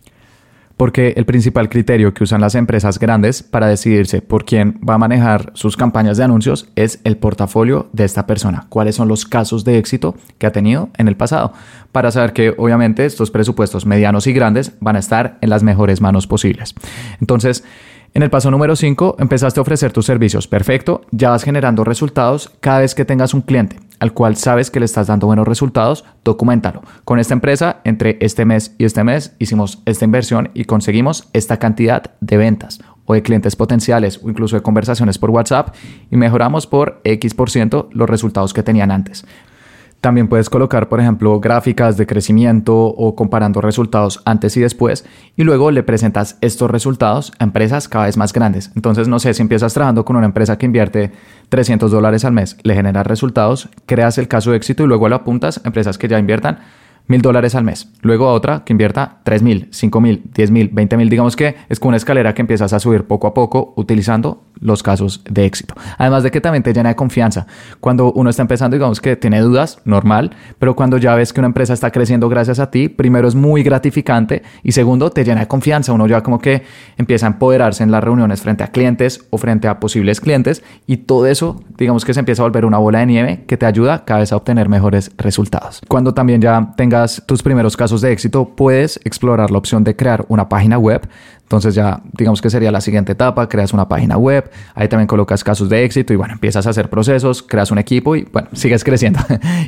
porque 0.80 1.14
el 1.18 1.26
principal 1.26 1.68
criterio 1.68 2.14
que 2.14 2.24
usan 2.24 2.40
las 2.40 2.56
empresas 2.56 3.00
grandes 3.00 3.44
para 3.44 3.68
decidirse 3.68 4.22
por 4.22 4.46
quién 4.46 4.80
va 4.88 4.94
a 4.94 4.98
manejar 4.98 5.52
sus 5.54 5.76
campañas 5.76 6.16
de 6.16 6.24
anuncios 6.24 6.70
es 6.78 7.02
el 7.04 7.18
portafolio 7.18 7.90
de 7.92 8.06
esta 8.06 8.26
persona, 8.26 8.66
cuáles 8.70 8.96
son 8.96 9.10
los 9.10 9.26
casos 9.26 9.66
de 9.66 9.78
éxito 9.78 10.16
que 10.38 10.48
ha 10.48 10.54
tenido 10.54 10.90
en 10.98 11.10
el 11.10 11.18
pasado, 11.18 11.52
para 11.92 12.12
saber 12.12 12.32
que 12.32 12.56
obviamente 12.58 13.06
estos 13.06 13.30
presupuestos 13.30 13.86
medianos 13.86 14.26
y 14.26 14.32
grandes 14.32 14.72
van 14.80 14.96
a 14.96 15.00
estar 15.00 15.38
en 15.42 15.50
las 15.50 15.64
mejores 15.64 16.00
manos 16.00 16.28
posibles. 16.28 16.74
Entonces, 17.20 17.66
en 18.14 18.24
el 18.24 18.30
paso 18.30 18.50
número 18.50 18.78
5, 18.78 19.18
empezaste 19.20 19.60
a 19.60 19.64
ofrecer 19.64 19.92
tus 19.92 20.06
servicios. 20.06 20.48
Perfecto, 20.48 21.02
ya 21.12 21.32
vas 21.32 21.44
generando 21.44 21.84
resultados 21.84 22.54
cada 22.62 22.80
vez 22.80 22.96
que 22.96 23.04
tengas 23.04 23.34
un 23.34 23.42
cliente 23.42 23.76
al 24.00 24.14
cual 24.14 24.36
sabes 24.36 24.72
que 24.72 24.80
le 24.80 24.86
estás 24.86 25.08
dando 25.08 25.28
buenos 25.28 25.48
resultados, 25.48 26.06
documentalo. 26.24 26.82
Con 27.06 27.20
esta 27.20 27.34
empresa, 27.34 27.82
entre 27.84 28.18
este 28.22 28.46
mes 28.46 28.76
y 28.78 28.86
este 28.86 29.04
mes, 29.04 29.36
hicimos 29.40 29.82
esta 29.86 30.06
inversión 30.06 30.50
y 30.54 30.66
conseguimos 30.66 31.30
esta 31.34 31.58
cantidad 31.58 32.12
de 32.22 32.38
ventas 32.38 32.80
o 33.06 33.14
de 33.14 33.24
clientes 33.24 33.56
potenciales 33.56 34.20
o 34.24 34.30
incluso 34.30 34.56
de 34.56 34.62
conversaciones 34.62 35.18
por 35.18 35.32
WhatsApp 35.32 35.76
y 36.12 36.18
mejoramos 36.18 36.68
por 36.68 37.02
X% 37.04 37.90
los 37.92 38.10
resultados 38.10 38.54
que 38.54 38.64
tenían 38.64 38.92
antes. 38.92 39.26
También 40.02 40.30
puedes 40.30 40.50
colocar, 40.50 40.88
por 40.88 41.02
ejemplo, 41.02 41.40
gráficas 41.42 41.98
de 41.98 42.08
crecimiento 42.08 42.74
o 42.74 43.16
comparando 43.16 43.60
resultados 43.60 44.22
antes 44.24 44.56
y 44.56 44.62
después 44.62 45.06
y 45.36 45.44
luego 45.44 45.72
le 45.72 45.84
presentas 45.84 46.38
estos 46.40 46.72
resultados 46.72 47.34
a 47.38 47.44
empresas 47.44 47.90
cada 47.90 48.06
vez 48.06 48.16
más 48.16 48.32
grandes. 48.32 48.72
Entonces, 48.76 49.10
no 49.10 49.20
sé, 49.20 49.34
si 49.34 49.42
empiezas 49.42 49.74
trabajando 49.74 50.06
con 50.06 50.16
una 50.16 50.26
empresa 50.26 50.58
que 50.58 50.66
invierte 50.66 51.12
300 51.50 51.92
dólares 51.92 52.24
al 52.24 52.32
mes, 52.32 52.58
le 52.64 52.76
generas 52.76 53.08
resultados, 53.08 53.68
creas 53.86 54.18
el 54.18 54.30
caso 54.30 54.52
de 54.52 54.58
éxito 54.58 54.84
y 54.84 54.88
luego 54.88 55.10
lo 55.10 55.16
apuntas 55.16 55.58
a 55.58 55.68
empresas 55.68 55.98
que 55.98 56.08
ya 56.08 56.18
inviertan 56.18 56.60
mil 57.10 57.22
dólares 57.22 57.56
al 57.56 57.66
mes. 57.66 57.92
Luego 58.02 58.28
a 58.28 58.34
otra 58.34 58.64
que 58.64 58.72
invierta 58.72 59.18
tres 59.24 59.42
mil, 59.42 59.68
cinco 59.72 60.00
mil, 60.00 60.24
diez 60.34 60.52
mil, 60.52 60.70
veinte 60.72 60.96
mil. 60.96 61.10
Digamos 61.10 61.36
que 61.36 61.56
es 61.68 61.80
como 61.80 61.90
una 61.90 61.98
escalera 61.98 62.34
que 62.34 62.42
empiezas 62.42 62.72
a 62.72 62.80
subir 62.80 63.06
poco 63.06 63.28
a 63.28 63.34
poco 63.34 63.74
utilizando 63.76 64.44
los 64.62 64.84
casos 64.84 65.22
de 65.30 65.46
éxito. 65.46 65.74
Además 65.98 66.24
de 66.24 66.32
que 66.32 66.42
también 66.42 66.64
te 66.64 66.74
llena 66.74 66.90
de 66.90 66.96
confianza. 66.96 67.48
Cuando 67.80 68.12
uno 68.14 68.30
está 68.30 68.42
empezando, 68.42 68.76
digamos 68.76 69.02
que 69.02 69.16
tiene 69.16 69.40
dudas, 69.42 69.80
normal, 69.86 70.32
pero 70.58 70.76
cuando 70.76 70.98
ya 70.98 71.16
ves 71.16 71.34
que 71.34 71.40
una 71.40 71.48
empresa 71.48 71.74
está 71.74 71.92
creciendo 71.92 72.30
gracias 72.30 72.60
a 72.60 72.72
ti, 72.72 72.90
primero 72.90 73.28
es 73.28 73.36
muy 73.36 73.64
gratificante 73.64 74.44
y 74.64 74.72
segundo 74.72 75.10
te 75.10 75.24
llena 75.24 75.42
de 75.42 75.48
confianza. 75.48 75.94
Uno 75.94 76.08
ya 76.08 76.22
como 76.22 76.40
que 76.40 76.64
empieza 76.98 77.26
a 77.26 77.30
empoderarse 77.30 77.84
en 77.84 77.92
las 77.92 78.04
reuniones 78.04 78.42
frente 78.42 78.64
a 78.64 78.68
clientes 78.68 79.26
o 79.30 79.38
frente 79.38 79.68
a 79.68 79.80
posibles 79.80 80.22
clientes 80.22 80.64
y 80.86 80.98
todo 80.98 81.26
eso, 81.28 81.64
digamos 81.78 82.06
que 82.06 82.14
se 82.14 82.20
empieza 82.20 82.42
a 82.42 82.46
volver 82.46 82.66
una 82.66 82.78
bola 82.78 83.00
de 83.00 83.06
nieve 83.06 83.44
que 83.48 83.58
te 83.58 83.66
ayuda 83.66 84.06
cada 84.06 84.22
vez 84.22 84.32
a 84.32 84.36
obtener 84.36 84.70
mejores 84.70 85.12
resultados. 85.18 85.82
Cuando 85.88 86.14
también 86.14 86.42
ya 86.42 86.74
tengas 86.76 87.24
tus 87.26 87.44
primeros 87.44 87.78
casos 87.78 88.02
de 88.02 88.12
éxito, 88.12 88.54
puedes 88.56 89.00
explorar 89.04 89.52
la 89.52 89.58
opción 89.58 89.84
de 89.84 89.96
crear 89.96 90.26
una 90.28 90.50
página 90.50 90.78
web 90.78 91.08
entonces 91.50 91.74
ya 91.74 92.04
digamos 92.14 92.44
que 92.44 92.52
sería 92.52 92.72
la 92.72 92.80
siguiente 92.80 93.14
etapa, 93.14 93.50
creas 93.50 93.74
una 93.74 93.88
página 93.88 94.18
web, 94.18 94.52
ahí 94.76 94.88
también 94.88 95.08
colocas 95.08 95.44
casos 95.44 95.68
de 95.68 95.84
éxito 95.84 96.14
y 96.14 96.16
bueno, 96.16 96.36
empiezas 96.36 96.68
a 96.68 96.70
hacer 96.70 96.92
procesos, 96.92 97.42
creas 97.42 97.72
un 97.72 97.80
equipo 97.80 98.16
y 98.16 98.28
bueno, 98.32 98.50
sigues 98.54 98.84
creciendo. 98.84 99.20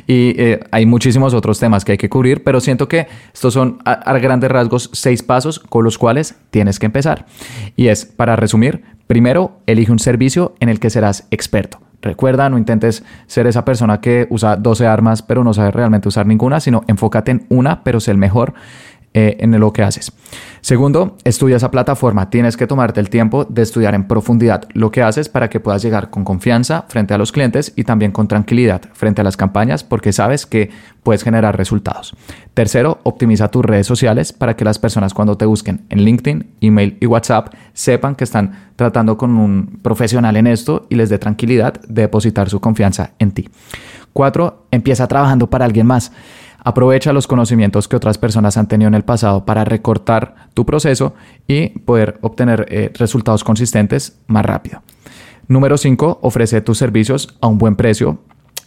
y 0.06 0.32
eh, 0.40 0.60
hay 0.70 0.86
muchísimos 0.86 1.34
otros 1.34 1.58
temas 1.58 1.84
que 1.84 1.90
hay 1.90 1.98
que 1.98 2.08
cubrir, 2.08 2.44
pero 2.44 2.60
siento 2.60 2.86
que 2.86 3.08
estos 3.34 3.54
son 3.54 3.80
a, 3.84 3.94
a 3.94 4.18
grandes 4.20 4.48
rasgos 4.48 4.90
seis 4.92 5.24
pasos 5.24 5.58
con 5.58 5.82
los 5.82 5.98
cuales 5.98 6.36
tienes 6.52 6.78
que 6.78 6.86
empezar. 6.86 7.26
Y 7.74 7.88
es, 7.88 8.04
para 8.04 8.36
resumir, 8.36 8.84
primero, 9.08 9.58
elige 9.66 9.90
un 9.90 9.98
servicio 9.98 10.54
en 10.60 10.68
el 10.68 10.78
que 10.78 10.88
serás 10.88 11.26
experto. 11.32 11.80
Recuerda, 12.02 12.50
no 12.50 12.58
intentes 12.58 13.04
ser 13.28 13.46
esa 13.46 13.64
persona 13.64 14.00
que 14.00 14.26
usa 14.28 14.56
12 14.56 14.86
armas 14.86 15.22
pero 15.22 15.44
no 15.44 15.54
sabe 15.54 15.70
realmente 15.70 16.08
usar 16.08 16.26
ninguna, 16.26 16.58
sino 16.58 16.82
enfócate 16.88 17.30
en 17.30 17.46
una, 17.48 17.84
pero 17.84 18.00
sé 18.00 18.10
el 18.10 18.18
mejor. 18.18 18.54
Eh, 19.14 19.36
en 19.40 19.60
lo 19.60 19.74
que 19.74 19.82
haces. 19.82 20.10
Segundo, 20.62 21.18
estudia 21.24 21.56
esa 21.56 21.70
plataforma. 21.70 22.30
Tienes 22.30 22.56
que 22.56 22.66
tomarte 22.66 22.98
el 22.98 23.10
tiempo 23.10 23.44
de 23.44 23.60
estudiar 23.60 23.94
en 23.94 24.08
profundidad 24.08 24.66
lo 24.72 24.90
que 24.90 25.02
haces 25.02 25.28
para 25.28 25.50
que 25.50 25.60
puedas 25.60 25.82
llegar 25.82 26.08
con 26.08 26.24
confianza 26.24 26.86
frente 26.88 27.12
a 27.12 27.18
los 27.18 27.30
clientes 27.30 27.74
y 27.76 27.84
también 27.84 28.12
con 28.12 28.26
tranquilidad 28.26 28.80
frente 28.94 29.20
a 29.20 29.24
las 29.24 29.36
campañas 29.36 29.84
porque 29.84 30.14
sabes 30.14 30.46
que 30.46 30.70
puedes 31.02 31.24
generar 31.24 31.58
resultados. 31.58 32.16
Tercero, 32.54 33.00
optimiza 33.02 33.48
tus 33.48 33.66
redes 33.66 33.86
sociales 33.86 34.32
para 34.32 34.56
que 34.56 34.64
las 34.64 34.78
personas 34.78 35.12
cuando 35.12 35.36
te 35.36 35.44
busquen 35.44 35.84
en 35.90 36.04
LinkedIn, 36.04 36.54
email 36.62 36.96
y 36.98 37.04
WhatsApp 37.04 37.52
sepan 37.74 38.14
que 38.14 38.24
están 38.24 38.70
tratando 38.76 39.18
con 39.18 39.36
un 39.36 39.78
profesional 39.82 40.36
en 40.36 40.46
esto 40.46 40.86
y 40.88 40.94
les 40.94 41.10
dé 41.10 41.18
tranquilidad 41.18 41.74
de 41.86 42.00
depositar 42.00 42.48
su 42.48 42.60
confianza 42.60 43.10
en 43.18 43.32
ti. 43.32 43.50
Cuatro, 44.14 44.66
empieza 44.70 45.06
trabajando 45.06 45.48
para 45.48 45.64
alguien 45.64 45.86
más. 45.86 46.12
Aprovecha 46.64 47.12
los 47.12 47.26
conocimientos 47.26 47.88
que 47.88 47.96
otras 47.96 48.18
personas 48.18 48.56
han 48.56 48.68
tenido 48.68 48.88
en 48.88 48.94
el 48.94 49.04
pasado 49.04 49.44
para 49.44 49.64
recortar 49.64 50.48
tu 50.54 50.64
proceso 50.64 51.14
y 51.48 51.70
poder 51.80 52.18
obtener 52.20 52.66
eh, 52.68 52.92
resultados 52.94 53.42
consistentes 53.44 54.18
más 54.28 54.46
rápido. 54.46 54.82
Número 55.48 55.76
5. 55.76 56.20
Ofrece 56.22 56.60
tus 56.60 56.78
servicios 56.78 57.36
a 57.40 57.48
un 57.48 57.58
buen 57.58 57.76
precio. 57.76 58.18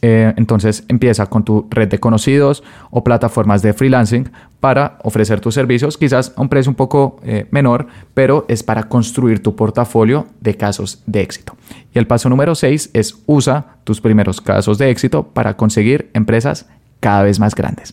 Eh, 0.02 0.34
entonces 0.36 0.84
empieza 0.88 1.26
con 1.28 1.44
tu 1.44 1.68
red 1.72 1.88
de 1.88 2.00
conocidos 2.00 2.64
o 2.92 3.04
plataformas 3.04 3.62
de 3.62 3.74
freelancing 3.74 4.30
para 4.60 5.00
ofrecer 5.04 5.40
tus 5.40 5.56
servicios, 5.56 5.98
quizás 5.98 6.34
a 6.36 6.42
un 6.42 6.50
precio 6.50 6.70
un 6.70 6.76
poco 6.76 7.16
eh, 7.24 7.48
menor, 7.50 7.88
pero 8.14 8.46
es 8.48 8.62
para 8.62 8.84
construir 8.84 9.42
tu 9.42 9.56
portafolio 9.56 10.28
de 10.42 10.56
casos 10.58 11.02
de 11.08 11.22
éxito. 11.22 11.56
Y 11.94 11.98
el 11.98 12.08
paso 12.08 12.30
número 12.30 12.54
6 12.54 12.92
es 12.94 13.16
usa 13.26 13.78
tus 13.84 14.02
primeros 14.02 14.42
casos 14.42 14.78
de 14.78 14.92
éxito 14.92 15.24
para 15.30 15.56
conseguir 15.56 16.12
empresas 16.14 16.68
cada 17.00 17.24
vez 17.24 17.40
más 17.40 17.56
grandes. 17.56 17.92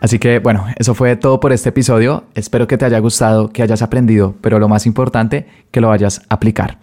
Así 0.00 0.18
que 0.18 0.38
bueno, 0.38 0.66
eso 0.76 0.94
fue 0.94 1.16
todo 1.16 1.40
por 1.40 1.52
este 1.52 1.70
episodio. 1.70 2.24
Espero 2.34 2.68
que 2.68 2.78
te 2.78 2.84
haya 2.84 2.98
gustado, 3.00 3.50
que 3.50 3.62
hayas 3.62 3.82
aprendido, 3.82 4.34
pero 4.40 4.58
lo 4.58 4.68
más 4.68 4.86
importante, 4.86 5.48
que 5.70 5.80
lo 5.80 5.88
vayas 5.88 6.22
a 6.28 6.34
aplicar. 6.34 6.78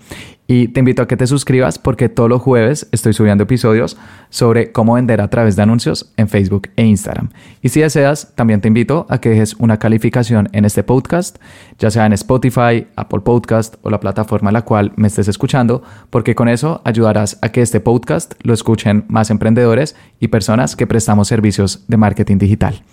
Y 0.47 0.67
te 0.67 0.79
invito 0.79 1.01
a 1.01 1.07
que 1.07 1.17
te 1.17 1.25
suscribas 1.25 1.79
porque 1.79 2.07
todos 2.07 2.29
los 2.29 2.41
jueves 2.41 2.87
estoy 2.91 3.13
subiendo 3.13 3.45
episodios 3.45 3.97
sobre 4.29 4.71
cómo 4.71 4.93
vender 4.93 5.21
a 5.21 5.29
través 5.29 5.55
de 5.55 5.63
anuncios 5.63 6.13
en 6.17 6.27
Facebook 6.27 6.69
e 6.75 6.85
Instagram. 6.85 7.29
Y 7.61 7.69
si 7.69 7.81
deseas, 7.81 8.33
también 8.35 8.61
te 8.61 8.67
invito 8.67 9.07
a 9.09 9.19
que 9.19 9.29
dejes 9.29 9.55
una 9.55 9.79
calificación 9.79 10.49
en 10.51 10.65
este 10.65 10.83
podcast, 10.83 11.37
ya 11.79 11.89
sea 11.89 12.05
en 12.05 12.13
Spotify, 12.13 12.87
Apple 12.95 13.21
Podcast 13.21 13.75
o 13.81 13.89
la 13.89 13.99
plataforma 13.99 14.49
en 14.49 14.53
la 14.53 14.61
cual 14.63 14.91
me 14.97 15.07
estés 15.07 15.27
escuchando, 15.27 15.81
porque 16.11 16.35
con 16.35 16.47
eso 16.47 16.81
ayudarás 16.85 17.39
a 17.41 17.49
que 17.49 17.61
este 17.61 17.79
podcast 17.79 18.33
lo 18.43 18.53
escuchen 18.53 19.05
más 19.07 19.31
emprendedores 19.31 19.95
y 20.19 20.27
personas 20.27 20.75
que 20.75 20.85
prestamos 20.85 21.27
servicios 21.27 21.85
de 21.87 21.97
marketing 21.97 22.37
digital. 22.37 22.83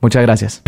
Muchas 0.00 0.22
gracias. 0.22 0.62